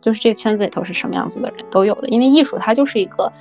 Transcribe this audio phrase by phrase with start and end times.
[0.00, 2.08] 就是这个圈子里头是什么样子的人都有的。
[2.08, 3.32] 因为艺术它就是一个，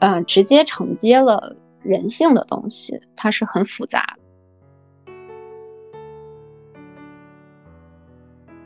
[0.00, 5.12] 嗯，直接承接了人性的东西，它是很复杂的，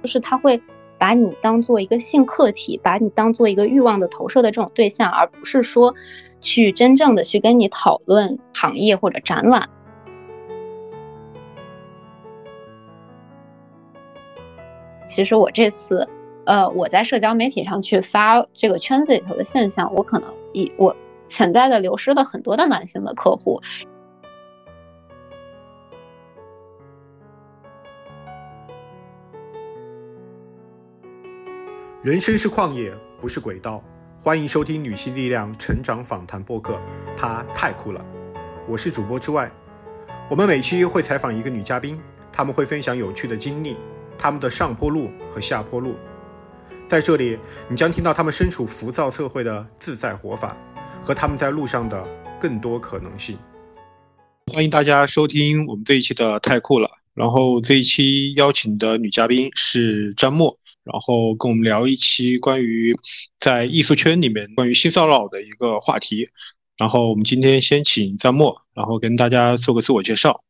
[0.02, 0.60] 就是它会
[0.98, 5.94] 把你当做一个性客体，把你当做一个欲望的投射的这种对象，而不是说
[6.40, 9.68] 去真正的去跟你讨论行业或者展览。
[15.06, 16.08] 其实我这次，
[16.46, 20.94] 呃，我在社交媒体上去发这个圈子里头的现象，我可能以我
[21.28, 23.60] 潜在的流失了很多的男性的客户。
[32.00, 33.82] 人生是旷野，不是轨道。
[34.20, 36.80] 欢迎收听女性力量成长访谈播客，
[37.16, 38.04] 她太酷了。
[38.68, 39.50] 我是主播之外，
[40.30, 42.00] 我们每期会采访一个女嘉宾，
[42.30, 43.76] 他们会分享有趣的经历。
[44.16, 45.94] 他们的上坡路和下坡路，
[46.88, 47.36] 在这里，
[47.68, 50.56] 你将听到他们身处浮躁社会的自在活法，
[51.02, 52.06] 和他们在路上的
[52.38, 53.36] 更多可能性。
[54.52, 56.88] 欢迎大家收听我们这一期的太酷了。
[57.12, 62.94] 然后这一期邀请的女嘉宾是张默，然后跟我们聊一期关于
[63.40, 66.28] 在艺术圈里面关于性骚扰的一个话题。
[66.76, 70.44] 然后我们今天先请张默，然后跟大家做个自我介绍。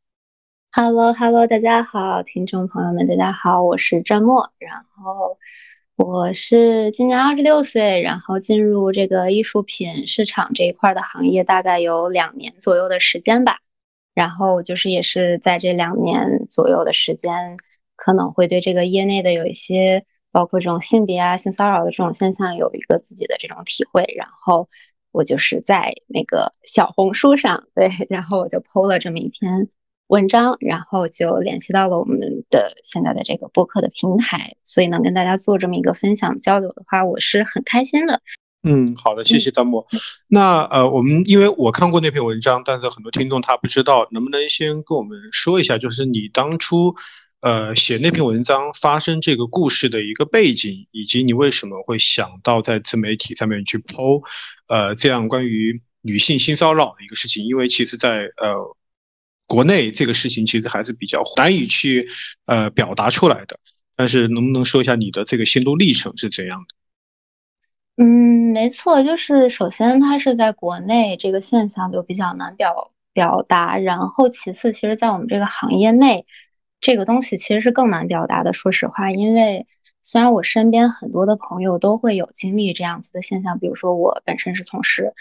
[0.73, 5.39] Hello，Hello，大家好，听众朋友们，大家好，我是张默，然后
[5.97, 13.61] 我是今年二十六岁，然后进入这个艺术品市场这一块的行业大概有两年左右的时间吧，
[14.13, 17.57] 然后就是也是在这两年左右的时间，
[17.95, 24.69] 可能会对这个业内的有一些包括这种性别啊、性骚扰的这种现象有一个自己的这种体会，然后
[25.11, 29.67] 我就是在那个小红书上，对，然后我就 PO 了这么一篇。
[30.07, 32.19] 文章，然后就联系到了我们
[32.49, 38.21] 的现在的这个播客的平台，所以能跟大家做这么一个分享交流的话，我是很开心的。
[38.63, 39.85] 嗯，好的，谢谢张默。
[40.27, 46.95] 那呃，我们因为我看过那篇文章，但是很多听众他不知道，能不能先跟我们说一下，就是你当初
[47.41, 54.21] 呃写那篇文章发生这个故事的一个背景，以及你为什么会想到在自媒体上面去剖
[54.67, 57.45] 呃这样关于女性性骚扰的一个事情？
[57.45, 58.75] 因为其实，在呃。
[59.47, 62.09] 国内这个事情其实还是比较难以去
[62.45, 63.57] 呃表达出来的，
[63.95, 66.75] 但是能不能说一下你的这个心路历程是怎样的？
[68.03, 76.25] 嗯，没错，就是首先它是在国内这个现象就比较难表表达，然后其次，其实在我们这个行业内，
[76.81, 78.51] 这个东西其实是更难表达的。
[78.51, 79.65] 说实话，因为
[80.03, 85.13] 虽然我身边很多的朋友都会有经历这样子的现象，比如说我本身是从事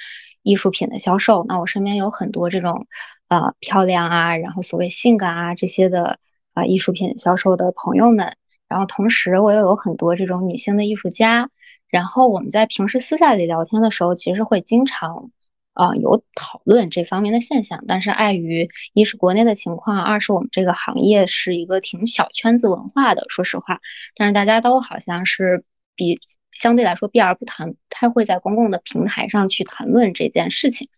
[0.43, 2.89] 艺术品的销售，那我身边有很多这种。
[3.29, 6.19] 呃，漂亮啊，然后所谓性感啊这些的
[6.55, 8.37] 啊艺术品销售的朋友们，
[8.69, 11.51] 然后同时我也有很多这种女性的艺术家，
[11.89, 15.31] 然后我们在平时私下里聊天的时候，其实会经常
[15.73, 23.81] 啊有讨论这方面的现象，但是碍于一是国内的情况，二是我们这个行业是一个挺小圈子文化的，说实话，
[24.15, 25.65] 但是大家都好像是
[25.97, 26.21] 比
[26.53, 30.89] 相对来说避而不谈，太会在公共的平台上去谈论这件事情。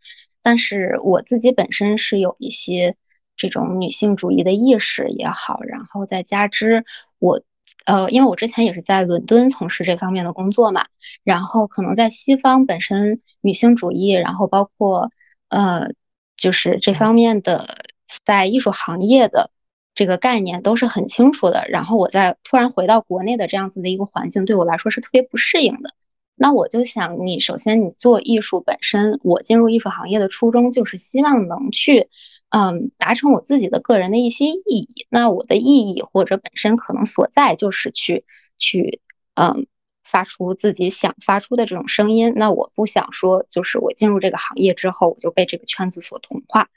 [0.48, 2.96] 但是我自己本身是有一些
[3.36, 6.86] 这种女性主义的意识也好，然后再加之
[7.18, 7.42] 我，
[7.84, 10.86] 呃，因为我之前也是在伦敦从事这方面的工作嘛，
[11.22, 15.10] 然后可能在西方本身女性主义，然后包括
[15.50, 15.90] 呃，
[16.38, 17.84] 就是这方面的
[18.24, 19.50] 在艺术行业的
[19.94, 25.92] 这个概念都是很清楚的，然后我在突然回到国内的这样子的一个环境，对我来说是特别不适应的。
[26.38, 32.08] 那我就想，你首先你做艺术本身，我进入艺术行业的初衷就是希望能去，
[32.50, 35.06] 嗯，达成我自己的个人的一些意义。
[35.10, 38.24] 那我的意义或者本身可能所在就是去
[38.58, 39.00] 去，
[39.34, 39.66] 嗯，
[40.04, 42.32] 发出自己想发出的这种声音。
[42.36, 46.68] 那我不想说，就是我进入这个行业之后，我就被这个圈子所同化。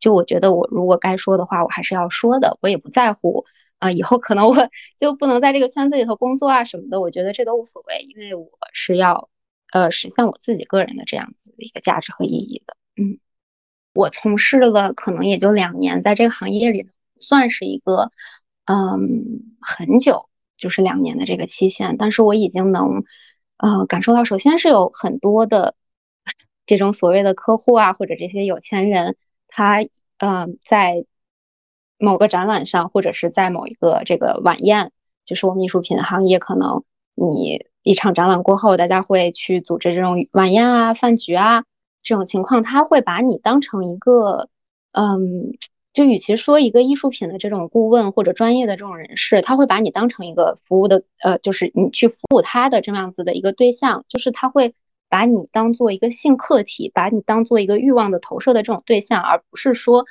[0.00, 2.58] 就我觉得，我如果该说的话，我还是要说的。
[2.60, 3.46] 我也不在乎。
[3.78, 9.28] 啊，以后可能我就不能在这个圈子里头工作啊什么的，我觉得这都无所谓，因为我是要
[9.72, 12.76] 呃实现我自己个人的这样子的一个价值和意义的。
[12.96, 13.18] 嗯，
[13.92, 16.88] 我从事了可能也就两年，在这个行业里
[17.20, 18.10] 算是一个
[18.64, 23.04] 嗯很久，就是两年的这个期限，但是我已经能
[23.58, 25.74] 呃感受到，首先是有很多的
[26.64, 29.16] 这种所谓的客户啊，或者这些有钱人，
[29.48, 29.82] 他
[30.18, 31.04] 嗯在。
[31.98, 34.92] 某个展览上，或者是在某一个这个晚宴，
[35.24, 41.64] 就是我们艺术品行业，可能你一场展览过后，大家会去组织这种晚宴啊、饭局啊
[42.02, 44.48] 这种情况，他会把你当成一个，
[44.92, 45.52] 嗯，
[45.92, 54.74] 就与其说一个艺术品的这种顾问或者专业的这种人士，他会把你当成一个服务的，呃，就是你去服务他的这样子的一个对象，就是他会
[55.08, 60.04] 把你当做一个性客体，把你当做一个欲望的投射的这种对象，而不是说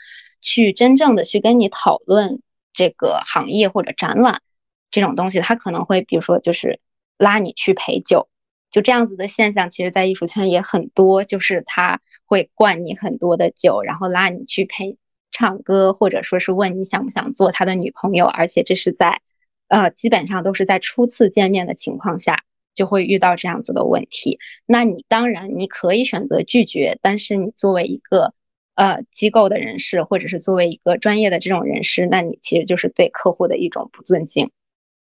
[0.43, 2.43] 去真正的去跟你讨论
[2.73, 4.43] 这个行业或者展览
[4.91, 5.39] 这种东西。
[5.39, 6.79] 他可能会比如说就是
[7.17, 8.27] 拉你去陪酒，
[8.69, 14.99] 就这样子的现象，其实在艺术圈也很多，就是他会灌你很多的酒，然后拉你去陪。
[15.35, 19.19] 唱歌，或者说是问你想不想做他的女朋友，而且这是在，
[19.67, 22.43] 呃，基本上都是在初次见面的情况下
[22.75, 24.37] 就会遇到这样子的问题。
[24.67, 28.35] 那你当然你可以选择拒绝，但是你作为一个
[28.75, 34.51] 呃机构的人士，或者是作为一个专业的这种人士，那你其实就是对客户的一种不尊敬。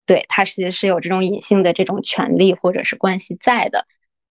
[0.07, 3.87] 对他其实是有这种隐性的这种权利或者是关系在的。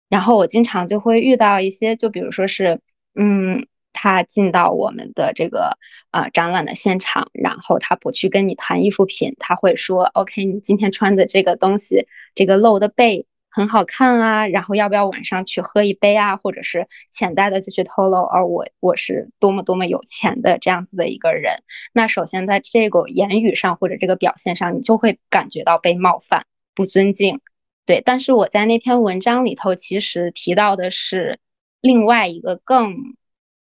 [0.09, 2.79] 然后我经常就会遇到一些，就比如说是，
[3.15, 3.67] 嗯。
[3.97, 5.77] 他进到我们的这个
[6.11, 12.05] 啊展览的现场，然后他不去跟你谈艺术品，他会说：“OK，你今天穿的这个东西，
[12.35, 16.35] 这个露的背很好看啊，然后要不要晚上去喝一杯啊？
[16.35, 21.63] 或者是潜在的就去透露，而我我是多么多么有钱的这样子的一个人。
[21.93, 27.39] 那首先在这个言语上或者这个表现上，你就会感觉到被冒犯、不尊敬。
[27.85, 31.39] 对，但是我在那篇文章里头其实提到的是
[31.81, 33.15] 另外一个更。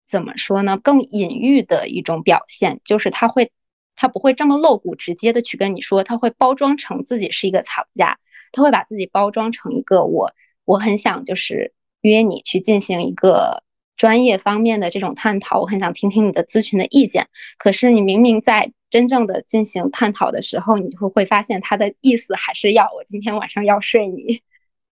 [0.10, 0.80] 怎么说呢？
[0.82, 3.52] 更隐喻的一种表现，就是他会，
[3.98, 8.18] 他不会这么露骨直接的去跟你说，他会包装成自己是一个藏家，
[8.52, 10.34] 他会把自己包装成一个我，
[10.66, 13.64] 我很想就是约你去进行一个
[13.96, 17.28] 专业方面的这种探讨，我很想听听你的咨询的意见。
[17.58, 24.42] 可是你明明在真正的进行探讨的时候，你会会发现他的意思还是要我今天晚上要睡你，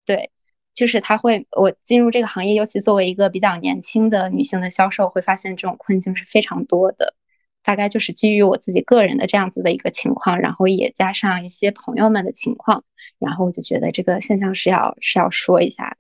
[0.04, 0.30] 对。
[0.72, 7.14] 就是他会，我进入这个行业，尤其作为一个比较年轻的女性的销售，会发现这种困境是非常多的。
[7.62, 12.84] 大概就是基于我自己个人的这样子的一个情况，然后也加上一些朋友们的情况，
[13.18, 15.96] 然后我就觉得这个现象是要是要说一下的。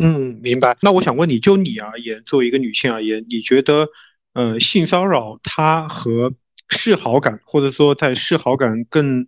[0.00, 0.76] 嗯，明白。
[0.80, 3.88] 那我想问你，就你而言，作为一个女性而言，你觉得，
[4.32, 6.32] 呃，性骚扰它和
[6.68, 9.26] 示好感，或者说在示好感更，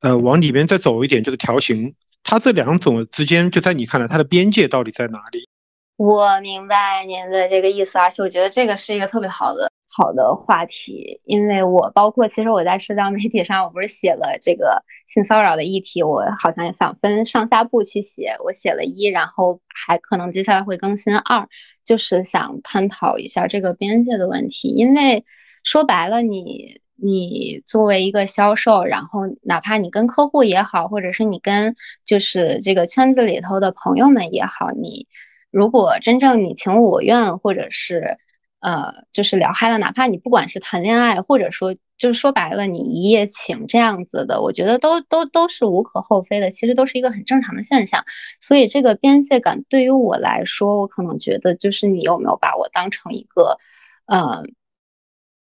[0.00, 1.94] 呃，往里面再走一点，就是调情。
[2.22, 5.48] 它这两种之间，就在你看来，它的边界到底在哪里？
[5.96, 21.48] 我明白您的这个意思，而且我觉得这个是一个特别好的好的话题，因为我包括其实我在社交媒体上，我不是写了这个性骚扰的议题，我好像也想分上下部去写，我写了一，然后还可能接下来会更新二，
[21.84, 25.24] 就是想探讨一下这个边界的问题，因为
[25.64, 26.80] 说白了你。
[27.02, 35.08] 你作为一个销售，然后哪怕你跟客户也好，或者是你跟就是这个圈子里头的朋友们也好，你
[35.50, 38.18] 如果真正你情我愿，或者是
[38.60, 48.04] 呃就是聊嗨了，哪怕你不管是谈恋爱，或者说就是说白了你一夜情这样子的，我觉得都都都是无可厚非的，其实都是一个很正常的现象。
[48.40, 53.58] 所以这个边界感对于我来说，我可能觉得就是你有没有把我当成一个，
[54.06, 54.44] 呃，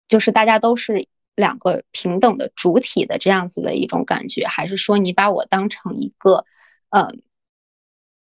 [0.07, 1.07] 就是大家都是。
[1.35, 6.43] 两个平等的主体的这样子的一种感觉，还是说你把我当成一个，
[6.89, 7.13] 呃，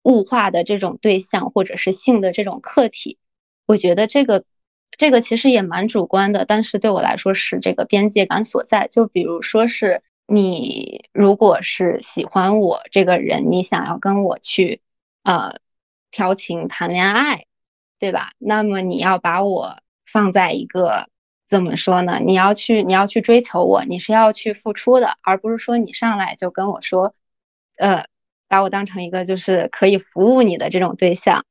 [0.03, 3.21] 物化的这种对象，或者是性的这种客体？
[3.67, 4.45] 我觉得这个，
[4.97, 8.89] 这个其实也蛮主观的，但是对我来说是这个边界感所在。
[8.91, 14.81] 就比如说是你如果是喜欢我这个人，你想要跟我去，
[15.23, 15.59] 呃，
[16.11, 17.47] 调情谈恋爱，
[17.99, 18.33] 对吧？
[18.39, 21.09] 那么你要把我放在一个。
[21.47, 22.21] 怎么说呢？
[22.25, 27.15] 你要去，你要去追求我，你是要去付出的，而不是说你上来就跟我说，
[27.77, 28.07] 呃，
[28.49, 31.45] 把我当成一个就是可以服务你的这种对象，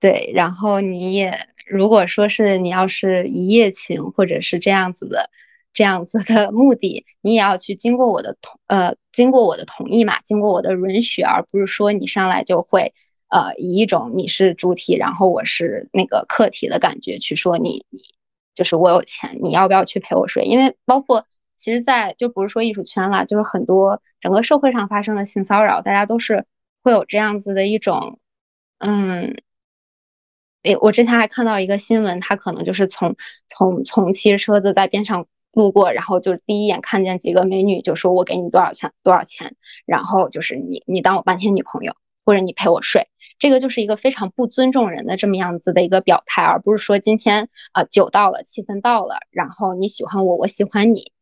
[0.00, 0.32] 对。
[0.34, 5.30] 然后你也如果说是你要是一夜情或者是这样子的
[5.72, 12.94] 这样子的目的，你也要去经过我的同呃经过我的同意嘛，经过我的允许，而不是说你上来就会
[13.28, 18.00] 呃以一种你是主体，然后我是那个客体的感觉去说你你。
[18.54, 20.44] 就是我有钱，你要不要去陪我睡？
[20.44, 21.26] 因为包括
[21.58, 26.46] 其实，在就不是说艺术圈了，就是很多整个社会上发生的性骚扰，大家都是
[26.82, 28.18] 会有这样子的一种，
[28.78, 29.36] 嗯，
[30.66, 33.16] 诶，我之前还看到一个新闻，他可能就是从
[33.48, 39.54] 从从骑车子在边上路过，然后就第一眼看见几个美女，就说我给你多少钱多少钱，
[39.86, 41.94] 然后就是你你当我半天女朋友，
[42.24, 43.08] 或者你陪我睡。
[43.38, 51.12] 这个就是一个非常不尊重人的这么样子的一个表态，而不是说今天啊酒到了，气氛到了，然后你喜欢我，我喜欢你，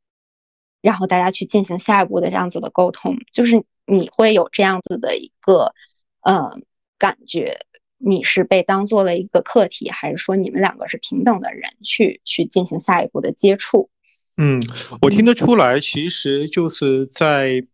[0.80, 5.74] 然后大家去进行下一步的这样子的沟通，就是你会有这样子的一个
[6.20, 6.56] 呃
[6.98, 7.66] 感觉，
[8.06, 13.88] 你是被当做了一个客体，还是说你们两个是平等的人去去进行下一步的接触？
[14.37, 14.62] 嗯，
[15.00, 17.64] 我听得出来，其实就是在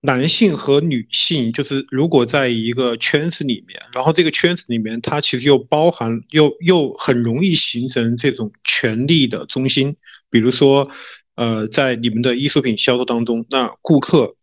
[0.00, 9.96] 男性和女性，就是如果在一个圈子里面，然后这个圈子里面，它其实又包含又又很容易形成这种权力的中心，
[10.30, 10.90] 比如说，
[11.34, 14.34] 呃，在你们的艺术品销售当中，那顾客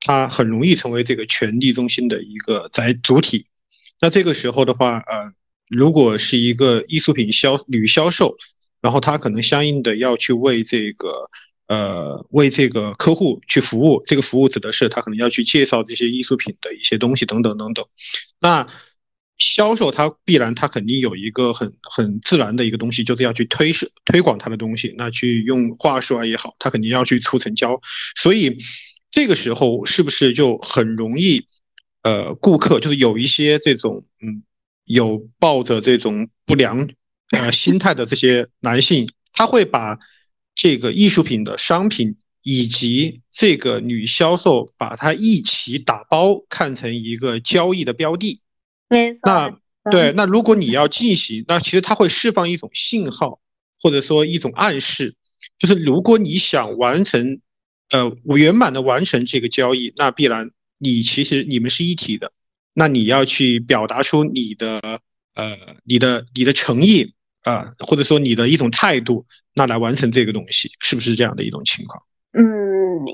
[0.00, 3.46] 他很容易成为这个权力中心的一个载主体。
[4.00, 5.32] 那这个时候的话，呃，
[5.68, 8.36] 如果是一个艺术品销女销售，
[8.80, 11.28] 然后他可能相应的要去为这个，
[11.66, 14.00] 呃，为这个客户去服务。
[14.04, 17.84] 这个服务指的是他可能要去介绍这些艺术品的一些东西等等等等。
[18.38, 18.66] 那
[19.36, 24.94] 销售他必然他肯定有一个很很自然的一个东西，就是要去推是推广他的东西。
[24.96, 27.80] 那去用话术啊也好，他肯定要去促成交。
[28.14, 28.58] 所以
[29.10, 31.46] 这个时候是不是就很容易？
[32.02, 34.42] 呃，顾客就是有一些这种，嗯，
[34.84, 36.88] 有抱着这种不良
[37.32, 39.98] 呃心态的这些男性，他会把
[40.54, 48.40] 这个艺术品的商品以及这个女销售把它一起打包看成一个交易的标的。
[48.88, 49.20] 没错。
[49.24, 49.58] 那
[49.90, 53.40] 对，那如果你要进行，那其实它会释放一种信号，
[53.80, 55.14] 或者说一种暗示，
[55.58, 57.40] 就是如果你想完成，
[57.90, 60.50] 呃，圆满的完成这个交易，那必然。
[60.78, 62.32] 你其实你们是一体的，
[62.72, 65.00] 那你要去表达出你的
[65.34, 72.02] 呃你的你的诚意啊，或者说你的一种态度，那来完成这个东西，是不是这样的一种情况？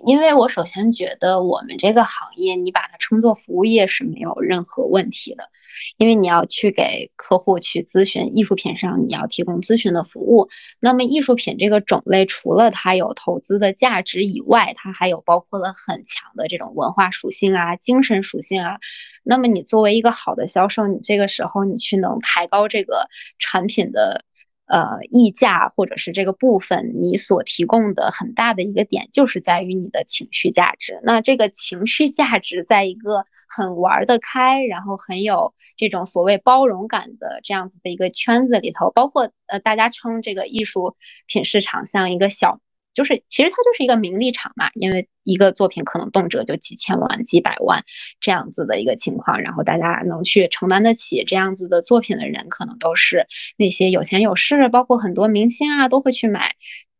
[0.05, 5.51] 因为我首先觉得我们这个行业，你把它称作服务业是没有任何问题的，
[5.97, 10.49] 因为你要去给客户去咨询艺术品上，你要提供咨询的服务。
[10.81, 18.79] 那么艺术品这个种类，除了它有投资的价值以外，它还有包括了很强的这种文化属性啊、精神属性啊。
[19.23, 24.25] 那么你作为一个好的销售，你这个时候你去能抬高这个产品的。
[24.67, 31.01] 呃，溢价或者是这个部分，你所提供的很大的一个点，就是在于你的情绪价值。
[31.03, 42.59] 那这个情绪价值，在一个很玩得开，然后很有这种所谓包容感的这样子的一个圈子里头，包括呃，大家称这个艺术品市场像一个小。
[42.95, 47.85] 就是其实它就是一个名利场嘛，因为一个作品可能动辄就几千万、几百万
[48.21, 56.55] 这样子的一个情况，然后大家能去承担得起这样子的作品的人，可能都是那些有钱有势，包括很多明星啊都会去买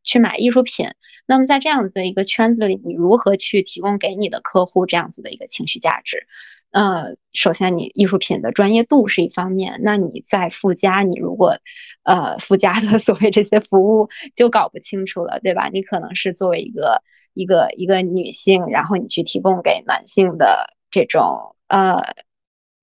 [0.05, 0.91] 去买艺术品。
[1.27, 6.27] 那么在这样子的一个圈子里，你如何去提供给你的客户这样子的一个情绪价值？
[6.71, 11.59] 呃，首先你艺术品的专业度是一方面，那你再附加你如果，
[12.03, 15.69] 呃附加的 所谓这些服务就搞不清楚了，对吧？
[15.73, 22.03] 你可能是作为一个一个一个女性，然后你去提供给男性的这种呃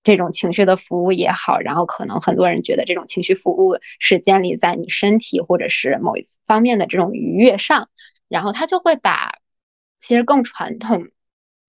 [0.02, 7.88] 这种情绪的服务也好，然后可能很多人觉得这种情绪服务是建立在你身体或者是某一方面的这种愉悦上，
[8.28, 9.38] 然后他就会把
[10.00, 11.08] 其实更传统。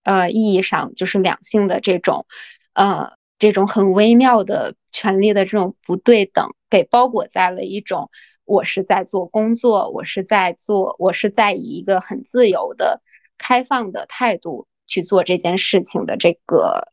[0.02, 2.26] 呃，意义上就是两性的这种，
[2.74, 8.10] 呃，这种很微妙的权利的这种不对等，给包裹在了一种
[8.44, 13.00] 我是在做工作，我是在做，我是在以一个很自由的、
[13.38, 16.92] 开放的态度去做这件事情的这个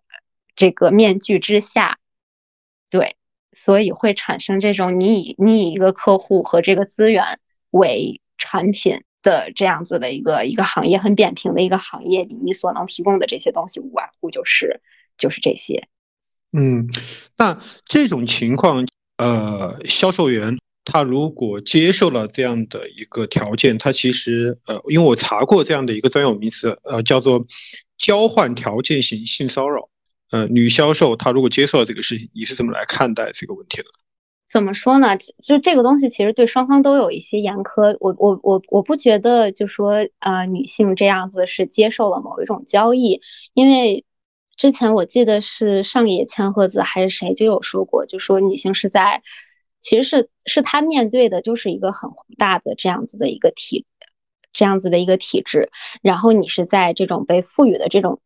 [0.61, 1.97] 这个面具之下，
[2.89, 3.15] 对，
[3.51, 7.39] 所以会产生这种你以你以一个客户和这个资源
[7.71, 9.01] 为产品。
[9.23, 14.81] 的这样子的一个一个行业很扁平的一个行业里，你所能提供的这些东西无外乎就是
[15.15, 15.87] 就是这些。
[16.51, 16.89] 嗯，
[17.37, 18.87] 那这种情况，
[19.17, 27.45] 呃，销售员他如果接受了这样的一个条件，他其实呃，因为我查过这样的一个专有名词，呃，叫做
[27.99, 29.87] 交换条件型性骚扰。
[30.31, 33.85] 呃，女销售她如果接受了这个事情，你是怎么来看待这个问题的？
[34.49, 35.17] 怎么说呢？
[35.17, 37.95] 就这个东西其实对双方都有一些严苛。
[37.99, 43.21] 我我我我不觉得，就说呃女性这样子是接受了某一种交易，
[43.53, 44.05] 因为
[44.55, 49.23] 之前我记得是上野千鹤子还是谁就有说过，就说女性是在
[49.81, 53.85] 其实是是她面对的就是一个很宏大的这样子的一个体
[54.53, 55.71] 这样子的一个体制，
[56.01, 58.21] 然后你是在这种被赋予的这种。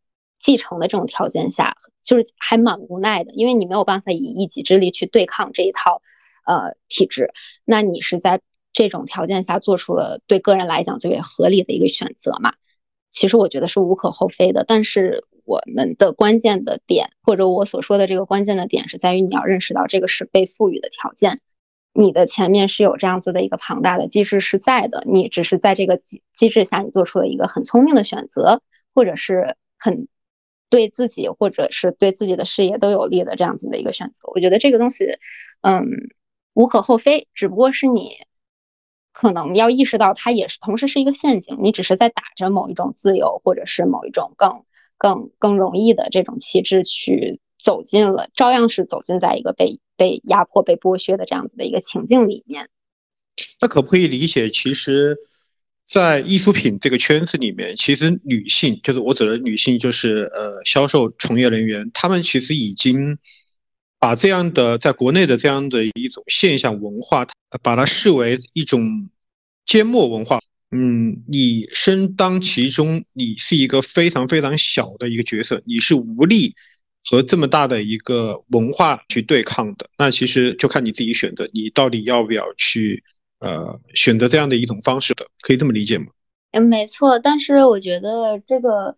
[0.46, 6.04] 继承的这种条件下，就是还蛮无奈的，因为你没有办法以一己之力去对抗这一套
[6.46, 7.32] 呃体制，
[7.66, 12.54] 那你是在这种条件下做出了对个人来讲最为合理的一个选择嘛？
[13.10, 21.42] 其实我觉得是无可厚非的，但是我们的关键的点，或者我所说的这个关键的点，是在于你要认识到这个是被赋予的条件，
[21.92, 28.62] 你的前面是有这样子的一个庞大的机制是在的，你只是在这个机机制下，你做出了一个很聪明的选择，
[28.94, 30.08] 或者是很。
[30.70, 34.30] 对自己或者是对自己的事业都有利的这样子的一个选择。
[34.34, 35.06] 我觉得这个东西，
[35.62, 35.86] 嗯，
[36.54, 38.12] 无可厚非，只不过是你
[39.14, 44.64] 可能要意识到它也是同时是一个陷阱，你只是在打着某一种自由或者是某一种更
[44.98, 52.70] 更更容易的这种旗帜去走进了，照样是走进在一个被被压迫、被剥削的这样子的一个情境里面。
[53.62, 55.18] 那可不可以理解，其实？
[55.88, 63.20] 在艺术品这个圈子里面，其实女性就是我指的女性，就是呃销售从业人员，她们其实已经
[64.00, 67.28] 把这样的在国内的这样的一种现象文化，
[67.62, 69.10] 把它视为一种
[69.66, 70.40] 缄默文化。
[70.72, 76.56] 嗯，你身当其中，你是一个非常非常小的一个角色，你是无力
[77.08, 79.88] 和这么大的一个文化去对抗的。
[80.00, 83.04] 那其实就看你自己选择，你到底要不要去。
[83.40, 86.06] 呃，选择这样的一种方式的，可以这么理解吗？
[86.52, 87.20] 嗯，没错。
[87.20, 88.96] 但是我觉得这个，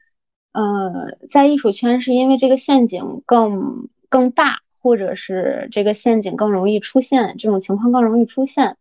[0.54, 8.78] 呃，在艺术圈是因为这个陷阱更更大，或者是这个陷阱更容易出现，这种情况更容易出现。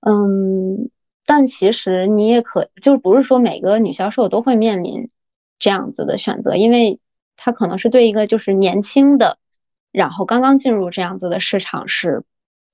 [0.00, 0.90] 嗯，
[1.26, 5.10] 但其实你也可，就不是说每个女销售都会面临
[5.58, 6.98] 这样子的选择，因为
[7.36, 9.38] 她可能是对一个就是年轻的，
[9.92, 12.24] 然后刚刚进入这样子的市场是。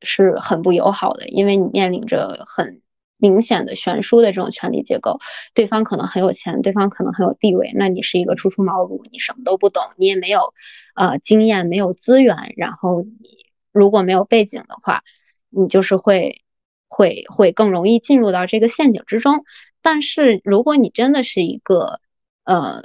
[0.02, 2.80] 是很不友好的，因为你面临着很
[3.16, 5.18] 明显的悬殊的这种权力结构，
[5.54, 10.54] 对方可能很有钱，对方可能很有地位，那你是一个初出茅庐，你什么都不懂，你也没有
[10.94, 15.02] 呃经验，没有资源，然后你如果没有背景的话，
[15.50, 16.42] 你就是会
[16.88, 19.44] 会会更容易进入到这个陷阱之中。
[19.82, 22.00] 但是如果你真的是一个
[22.44, 22.84] 呃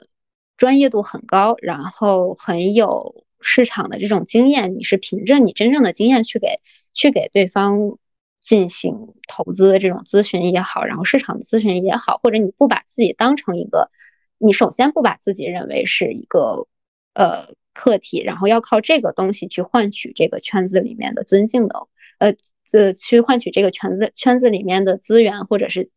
[0.57, 3.23] 专业度很高，然后很有。
[3.47, 6.61] 市场的这种经验，你是凭着你真正的经验去给
[6.95, 7.99] 去给对方
[8.41, 13.91] 进行投资的这种咨询也好，然后市场咨询也好，或者你不把自己当成一个，
[14.39, 16.67] 你首先不把自己认为是一个
[17.13, 21.87] 呃客体，然后要靠这个东西去换取这个圈子里面的尊敬的，
[22.17, 22.33] 呃
[22.71, 25.91] 呃，去换取这个圈子圈子里面的资源或者是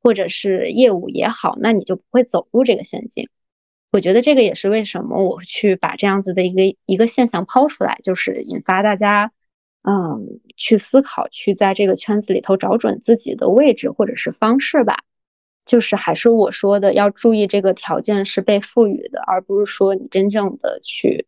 [0.00, 3.28] 或者是业务也好，那你就不会走入这个陷阱。
[3.90, 9.32] 我觉得这个也是为什么我去把这样子的一个一个现象抛出来，就是引发大家，
[9.86, 15.04] 嗯，去思考，去在这个圈子里头找准自己的位置或者是方式吧。
[15.66, 21.26] 就是还是我说的，要注意这个条件是被赋予的，而不是说你真正的去，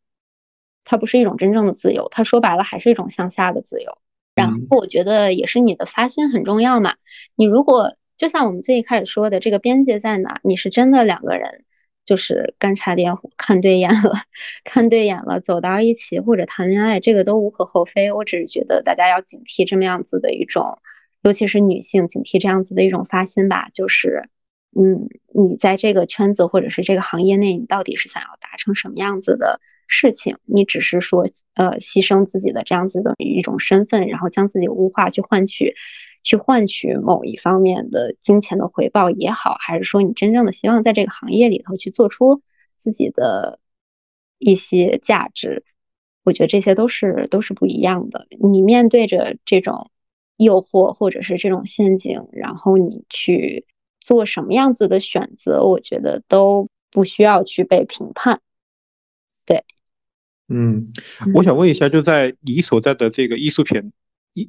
[0.84, 3.98] 它不是一种真正的自由，它说白了还是一种向下的自由。
[4.34, 6.96] 然后我觉得也是你的发心很重要嘛。
[7.34, 10.40] 你如果就像我们最一开始说的，这个边界在哪？
[10.44, 11.64] 你是真的两个人。
[12.06, 14.12] 就是干柴烈火，看对眼了，
[14.64, 18.12] 看对眼了，走到一起或者谈恋爱，这个都无可厚非。
[18.12, 20.78] 我只是觉得大家要警惕这么样子的一种，
[21.22, 23.68] 尤其是女性警惕这样子的一种发心吧。
[23.74, 24.28] 就是，
[24.78, 30.38] 嗯，你在这个圈子或者是这个行业内，你到底是想要达成什么样子的事情？
[30.44, 35.74] 你只是说，呃，牺牲自己的这样子的一种身份，然后将自己物化去换取。
[36.26, 42.42] 去换取某一方面的金钱的回报也好，还是说你真正的希望在这个行业里头去做出
[42.76, 43.60] 自己的
[44.36, 45.64] 一些价值，
[46.24, 48.26] 我觉得这些都是都是不一样的。
[48.40, 49.92] 你面对着这种
[50.36, 53.64] 诱惑或者是这种陷阱，然后你去
[54.00, 58.40] 做什么样子的选择，我觉得都不需要去被评判。
[59.44, 59.64] 对，
[60.48, 60.92] 嗯，
[61.36, 63.92] 我想问一下，就在你所在的这个艺术品。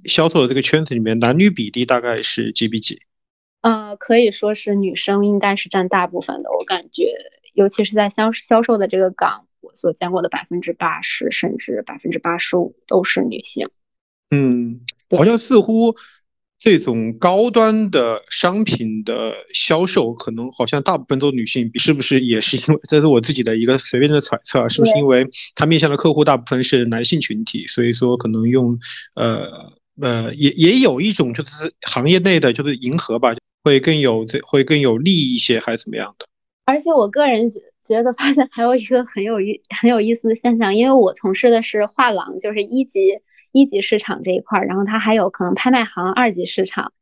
[0.06, 3.02] 销售的这个圈子里面，男女比例大概是几比几？
[3.62, 6.50] 呃，可以说是女生应该是占大部分的。
[6.52, 7.12] 我感觉，
[7.54, 13.70] 尤其是在销销售的这个岗，我所见过的百分之八十甚至百分之八十五都是女性。
[14.30, 15.96] 嗯，好像似乎
[16.60, 22.20] 这种高端的商品的销售，可能好像大部分都女性，是不是？
[22.26, 28.78] 也是因为这是我自己的一个随便的揣测， 是不是因为它面向的客户大部分是男性群体，所以说可能用
[29.16, 29.76] 呃。
[30.00, 33.30] 呃，也也有一种就是行业内的就是迎合吧，
[33.64, 36.28] 会更有这会更有利一些，还是怎么样的？
[36.68, 43.00] 而且我个人觉觉得发现还有一个很有意很有意思的现象，因为我从事的是画廊，就是一级
[43.58, 46.94] 一级市场这一块，然后它还有可能拍卖行二级市场，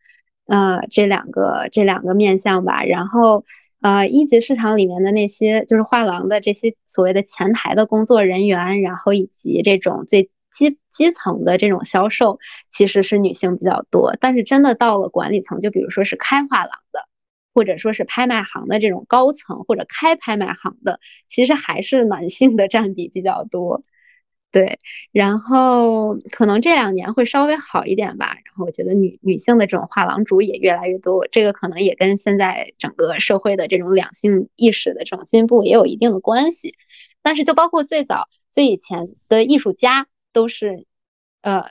[0.47, 2.83] 呃，这两个这两个面向吧。
[2.83, 3.43] 然后
[3.81, 10.29] 呃，一级市场里面的那些就是画廊的这些所谓的前台的工作人员，然后以及这种最。
[10.57, 12.39] 基基层的这种销售
[12.71, 17.09] 其实是女性比较多，但是真的到了管理层，就比如说是开画廊的，
[17.53, 23.81] 或者说是拍卖行的这种高层或者开拍卖行的，其实还是男性的占比比较多。
[24.55, 24.79] 对，
[25.11, 28.27] 然后可能这两年会稍微好一点吧。
[28.45, 36.75] 然后我觉得女女性的这种画廊主也越来越多，这个可能也跟现在整个社会的这种两性意识的这种进步也有一定的关系。
[37.21, 40.85] 但是就包括最早最以前的艺术家都是，
[41.41, 41.65] 呃，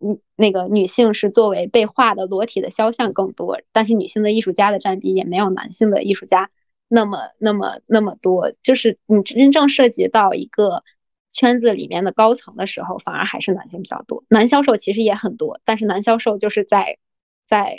[0.00, 6.50] 嗯，那个女性是作为被画的裸体的肖像更多，但是女性的艺术家的占比也没有男性的艺术家
[6.86, 8.52] 那么那么那么多。
[8.62, 10.84] 就是你真正涉及到一个
[11.30, 14.24] 圈子里面的高层的时候，反而还是男性比较多。
[14.28, 16.98] 男销售其实也很多，但是男销售就是在
[17.46, 17.78] 在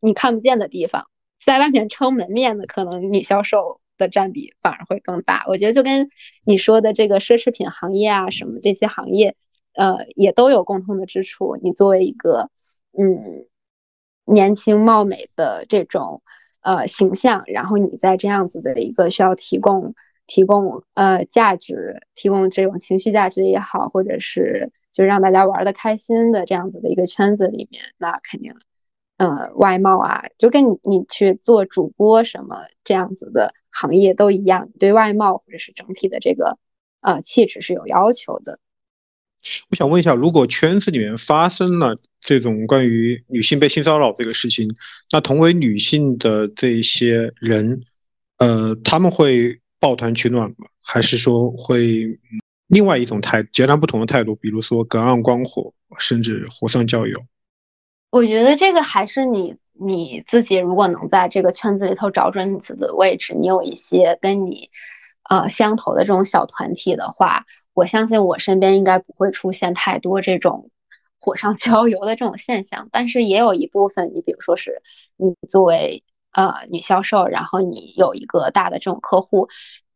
[0.00, 1.08] 你看不见的地方，
[1.44, 3.80] 在外面撑门面的，可能女销售。
[3.98, 6.08] 的占比反而会更大，我觉得就跟
[6.44, 9.36] 你说的这个奢侈品行业啊，什么这些行业，
[9.74, 11.56] 呃，也都有共通的之处。
[11.62, 12.50] 你作为一个
[12.98, 13.46] 嗯
[14.24, 16.22] 年轻貌美的这种
[16.62, 19.94] 呃形象，然后你在这样子的一个需要提供
[20.32, 28.54] 提供呃价值，提供这种情绪价值也好，或者是就让大家玩的开心的这样子的一个圈子里面，那肯定。
[29.18, 36.56] 呃，外貌啊，就跟你你去做主播什么这样子的行业都一样，对外貌或者是整体的这个
[37.02, 38.58] 呃气质是有要求的。
[39.68, 44.74] 我想问一下，如果圈子里面发生了这种关于女性被性骚扰这个事情，
[45.12, 47.82] 那同为女性的这些人，
[48.38, 50.68] 呃，他们会抱团取暖吗？
[50.80, 52.20] 还是说会
[52.68, 57.20] 另外一种态截然不同的态度，比如说隔岸观火，甚至火上浇油？
[58.10, 64.70] 我觉得这个还是你你自己，如果能在这个圈子里头找准你自己的位置，你有一些跟你
[65.28, 70.70] 呃相投的这种小团体的话，我相信我身边应该不会出现太多这种
[71.18, 72.88] 火上浇油的这种现象。
[72.92, 74.80] 但是也有一部分，你比如说是
[75.16, 79.48] 你作为呃女销售，然后你有一个大的这种客户。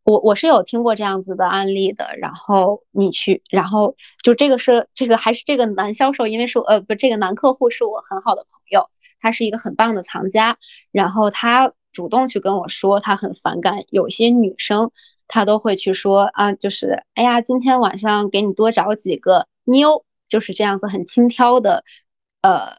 [0.05, 8.89] 我我是有听过这样子的案例的，然后你去，然后就这个是这个还是这个男销售，因为是呃不这个男客户是我很好的朋友，
[9.21, 10.59] 他是一个很棒的藏家，
[10.93, 14.93] 然后他主动去跟我说他很反感有些女生，
[15.27, 21.83] 他都会去说啊，就是哎呀今天晚上给你多找几个妞，就是这样子很轻佻的
[22.43, 22.77] 呃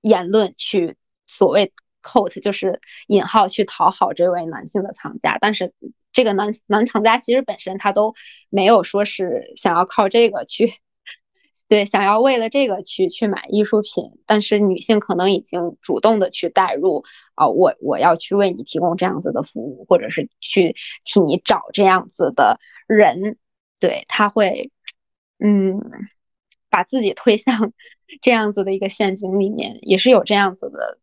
[0.00, 0.96] 言论去
[1.28, 1.72] 所谓
[2.08, 5.74] quote 就是引号去讨好这位男性的藏家，但是。
[6.10, 8.14] 这个男男藏家其实本身他都
[8.48, 10.72] 没有说是想要靠这个去，
[11.68, 23.36] 对，想要为了这个去去买艺术品，但是女性可能已经主动的去带入啊，我我要去为你提供这样子的服务，或者是去替你找这样子的人，
[23.78, 24.72] 对他会
[25.38, 25.78] 嗯
[26.70, 27.72] 把自己推向
[28.22, 30.98] 这样子的一个陷阱里面，也是有这样子的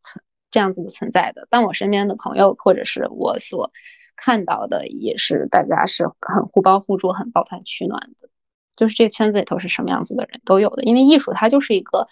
[0.56, 1.46] 这样子的存在的。
[1.52, 3.74] 但我身边的朋友或者是我所。
[4.18, 8.30] 看到的也是大家是很互帮互助、很抱团取暖的，
[8.78, 10.84] 就是这个圈子里头是什么样子的人都有的。
[10.86, 12.08] 因为艺术它就是一个，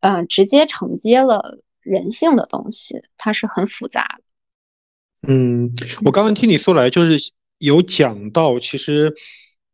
[0.00, 5.28] 嗯，直接承接了人性的东西，它是很复杂的。
[5.32, 5.70] 嗯，
[6.04, 9.14] 我刚刚听你说来，就是有讲到，其实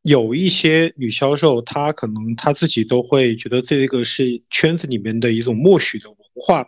[0.02, 6.11] 有一些女销售，她可能她自己都会觉得这个是圈子里面的一种默许的。
[6.40, 6.66] 化，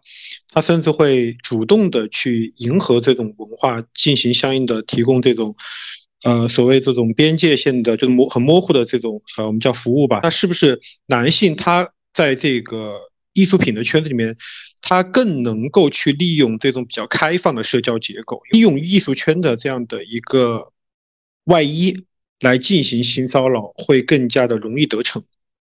[0.53, 5.57] 他甚至会主动的去迎合这种文化，进行相应的提供这种，
[6.23, 10.21] 呃，所谓这种边界线的，就是模很模糊的这种，呃，我们叫服务吧。
[10.23, 13.01] 那是不是男性他在这个
[13.33, 14.37] 艺术品的圈子里面，
[14.81, 20.73] 他更能够去利用这种比较开放的社交结构，利用艺术圈的这样的一个
[21.45, 22.05] 外衣
[22.41, 25.25] 来进行性骚扰，会更加的容易得逞？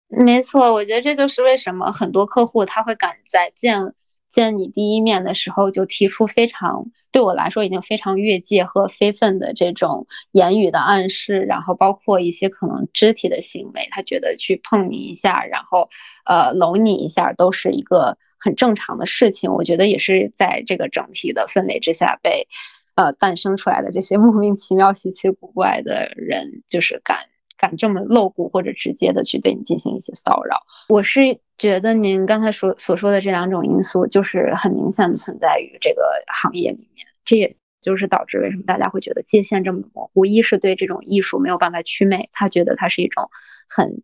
[0.07, 3.93] 没错，我觉得这就是为什么很多客户他会敢在见
[4.29, 15.89] 见你第一面的时候就提出非常对我来说已经非常越界和非分的这种言语的暗示，然后包括一些可能肢体的行为，他觉得去碰你一下，然后
[16.25, 19.53] 呃搂你一下都是一个很正常的事情。
[19.53, 22.47] 我觉得也是在这个整体的氛围之下被
[22.95, 27.17] 呃诞生出来的这些 莫名其妙、稀奇古怪的人，就是敢。
[27.57, 40.25] 敢这么露骨或者直接的去对你进行一些骚扰，我是觉得您刚才所所说的这两种因素，就是很明显的存在于这个行业里面，这也就是导致为什么大家会觉得界限这么模糊。
[40.25, 43.29] 一是对这种艺术没有办法祛魅，他觉得它是一种
[43.69, 44.01] 很，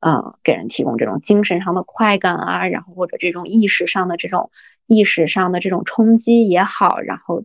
[0.00, 4.50] 呃，给人提供这种精神上的快感啊，然后或者这种意识上的这种
[4.86, 7.44] 意识上的这种冲击也好，然后。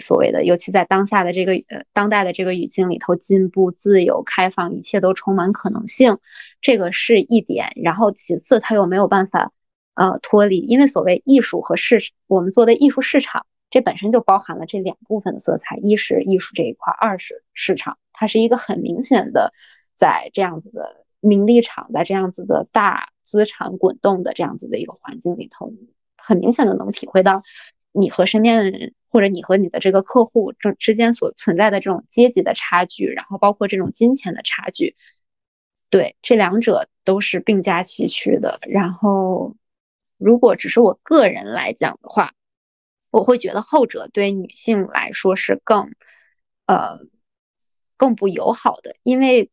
[0.00, 6.18] 所谓的，尤其在当下的这个呃当代的这个语境里头，进步、自由、开放，一切都充满可能性，
[6.60, 7.72] 这个是一点。
[7.76, 9.52] 然后其次，它又没有办法
[9.94, 17.96] 呃脱离，因为所谓艺术和市我们做的艺术市场，这本身就包含了这两部分的色彩：一是艺术这一块，二是市场。
[18.12, 19.52] 它是一个很明显的，
[19.96, 25.72] 在这样子的名利场，在这样子的大资产滚动的这样子的一个环境里头，
[26.18, 27.42] 很明显的能体会到
[27.92, 28.92] 你和身边的人。
[29.16, 34.94] 或者你和你的这个客户之之间所存在的这种阶级的差距，然后包括这种金钱的差距，
[35.88, 38.58] 对，这两者都是并驾齐驱的。
[38.68, 39.56] 然后，
[40.18, 42.34] 如果只是我个人来讲的话，
[43.10, 45.94] 我会觉得后者对女性来说是更，
[46.66, 46.98] 呃，
[47.96, 49.50] 更不友好的，因为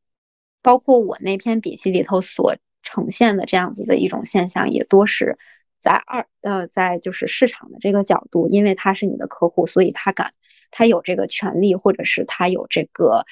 [0.62, 5.38] 包括我那篇笔记里头所呈现的这样子的一种现象，也多是。
[5.84, 10.34] 在二呃，在就是市场的这个角度，因为他是你的客户，所以他敢，
[10.72, 13.26] 他有这个权利，或者是他有这个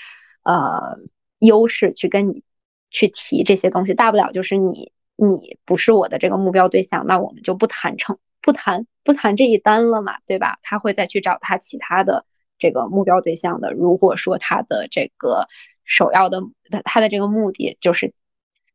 [0.44, 1.00] 呃
[1.40, 2.44] 优势去跟你
[2.90, 3.94] 去提这些东西。
[3.94, 10.60] 大不了就是你你不是我的这个目标对象，那我们就不谈成不谈不谈这一单了嘛，对吧？
[10.62, 12.26] 他会再去找他其他的
[12.60, 13.72] 这个目标对象的。
[13.72, 15.48] 如果说他的这个
[15.86, 16.42] 首要的
[16.84, 18.14] 他的这个目的就是。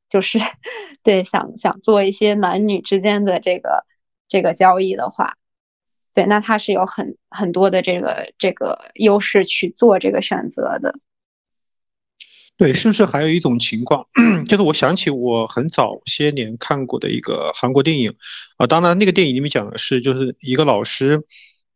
[0.09, 0.39] 就是
[1.03, 3.85] 对想想做一些男女之间的这个
[4.29, 5.37] 这个交易的话，
[6.15, 10.99] 对，那他是有很很多的这个这个优势去做这个选择的。
[12.57, 14.07] 对，是不是还有一种情况，
[14.47, 18.15] 就是我想起我很早些年看过的一个韩国电影
[18.57, 21.23] 啊，当然那个电影里面讲的是就是一个老师，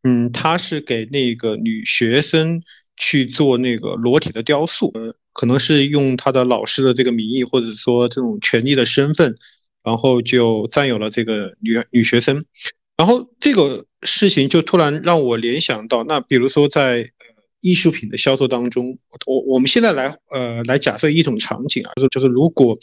[0.05, 2.63] 嗯，他是给那个女学生
[2.97, 4.91] 去做那个裸体的雕塑。
[4.95, 9.37] 嗯可能是用他的老师的这个名义，或者说这种权利的身份，
[9.85, 12.45] 然后就占有了这个女女学生，
[12.97, 17.27] 然后这个事情就突然让我联想到，那比如说在呃
[17.61, 22.77] 艺术品的销售当中，我我们现在来呃来假设一种场景啊，就是就是如果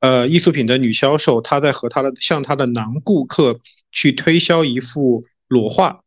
[0.00, 3.60] 呃艺术品的女销售她在和她的向她的男顾客
[3.90, 6.00] 去推销一幅裸画，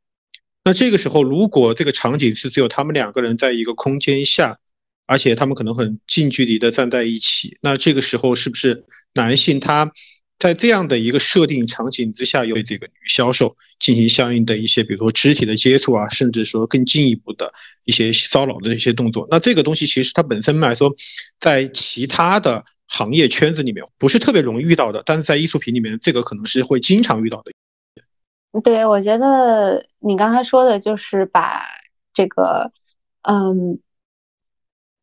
[0.64, 4.58] 那这个时候如果这个场景是只有他们两个人在一个空间下。
[5.08, 9.92] 而且他们可能很近距离的站在一起，那这个时候是不是男性他
[10.38, 17.52] 在这样的一个设定场景之下，对这个女销售进行相应的一些，比如说肢体的接触啊，甚至说更进一步的
[17.86, 19.28] 一些骚扰的一些动作？
[19.32, 20.94] 那这个东西其实它本身来说，
[21.40, 27.52] 在其他的行业圈子里面不是特别容易遇到的，但是在艺术品里面，这个可能是会经常遇到的。
[28.62, 31.64] 对，我觉得你刚才说的就是把
[32.14, 32.72] 这个，
[33.22, 33.80] 嗯。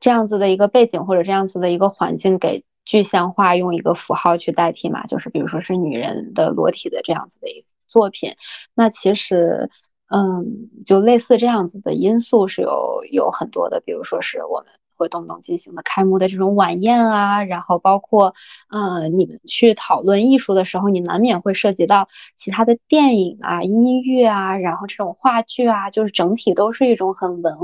[0.05, 8.35] 这样子的一个背景或者这样子的一个环境给具象化，用一个符号去代替嘛，就是比如说是女人的裸体的这样子的一个作品。
[8.75, 9.71] 那其实，
[10.11, 18.35] 嗯，就类似这样子的因素是有有很多的，比如说是我们会动不动进行的开幕的这种晚宴啊，然后包括，
[18.69, 27.55] 嗯，你们去讨论艺术的时候，你难免会涉及到其他的电影啊、音乐啊，然后这种话剧啊，就是整体都是一种很文，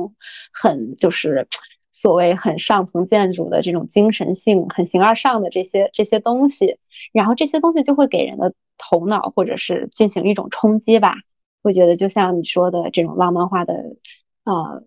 [0.54, 1.46] 很就是。
[2.00, 6.78] 所谓很上层建筑的这种精神性很形而上的这些这些东西，
[7.12, 11.16] 然后这些东西就会给人的头脑或者是进行一种冲击吧。
[11.60, 13.74] 会觉得就像你说的这种浪漫化的
[14.44, 14.82] 呃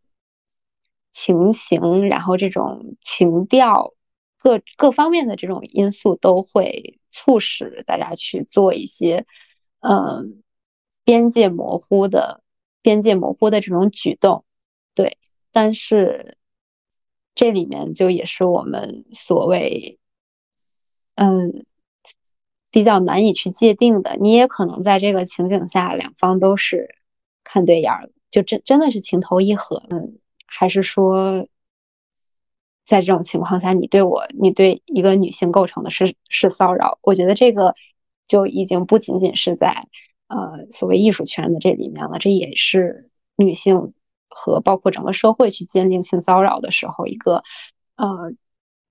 [1.11, 3.93] 情形，然后这种情调
[4.39, 9.27] 各各方面的这种因素都会促使大家去做一些
[9.81, 10.41] 嗯
[11.03, 12.41] 边界模糊的
[12.81, 14.45] 边界模糊的这种举动。
[14.95, 15.19] 对，
[15.51, 16.39] 但是。
[17.35, 19.97] 这里面就也是我们所谓，
[21.15, 21.65] 嗯，
[22.69, 24.17] 比较难以去界定的。
[24.19, 26.95] 你也可能在这个情景下，两方都是
[27.43, 29.83] 看对眼儿，就真真的是情投意合。
[29.89, 31.47] 嗯，还是说，
[32.85, 36.99] 在这种情况下，你对我，你对一个女性构成的是是骚扰？
[37.01, 37.73] 我觉得这个
[38.27, 39.87] 就已经不仅仅是在
[40.27, 43.95] 呃所谓艺术圈的这里面了，这也是女性。
[44.35, 47.43] 和包括整个社会去鉴定性骚扰的时候，一个
[47.95, 48.33] 呃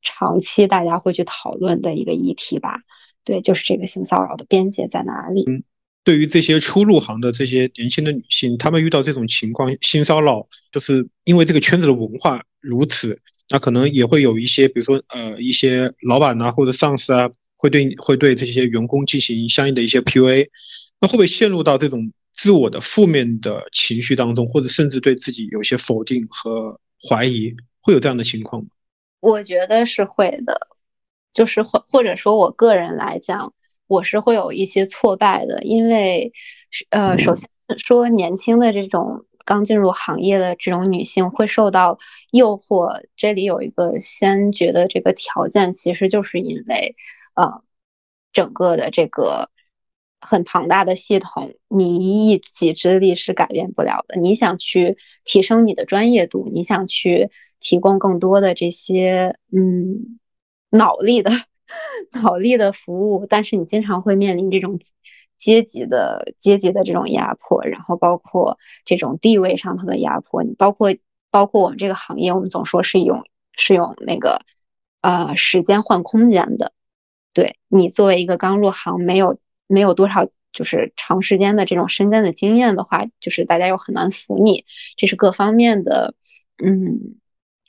[0.00, 2.80] 长期大家会去讨论的一个议题吧。
[3.24, 5.44] 对，就是这个性骚扰的边界在哪里？
[5.48, 5.62] 嗯，
[6.04, 20.48] 对于这些初入行的这些年轻的女性，她们遇到这种情况，性骚扰，就是因为这个圈子的文化如此，那可能也会有一些，比如说呃一些老板呐或者上司啊，会对会对这些员工进行相应的一些 PUA，
[21.00, 22.12] 那会不会陷入到这种？
[22.42, 26.76] 自我的负面的情绪当中，或者甚至对自己有些否定和
[27.08, 28.68] 怀疑，会有这样的情况吗？
[29.20, 30.66] 我觉得是会的，
[31.32, 33.54] 就是或或者说我个人来讲，
[33.86, 36.32] 我是会有一些挫败的，因为
[36.90, 42.00] 呃，首先说年轻的这种刚进入行业的这种女性会受到
[42.32, 46.96] 诱惑，这里有一个先决的这个条件，其实就是因为
[47.34, 47.62] 呃，
[48.32, 49.51] 整个的这个。
[50.24, 54.20] 很庞大的系统，你一己之力是改变不了的。
[54.20, 60.18] 你想去提升你的专业度，你想去提供更多的这些嗯
[60.70, 61.32] 脑力的
[62.14, 64.78] 脑力的服务，但是你经常会面临这种
[65.36, 70.94] 阶级的阶级的这种压迫，然后包括这种地位上头的压迫，你包括
[71.30, 73.24] 包括我们这个行业，我们总说是用
[73.56, 74.42] 是用那个
[75.00, 76.72] 呃时间换空间的，
[77.32, 84.64] 对你作为一个刚入行没有没有多少就是长时间的这种深耕的经验的话，就是大家又很难服你，
[84.96, 86.14] 这是各方面的
[86.56, 87.16] 嗯。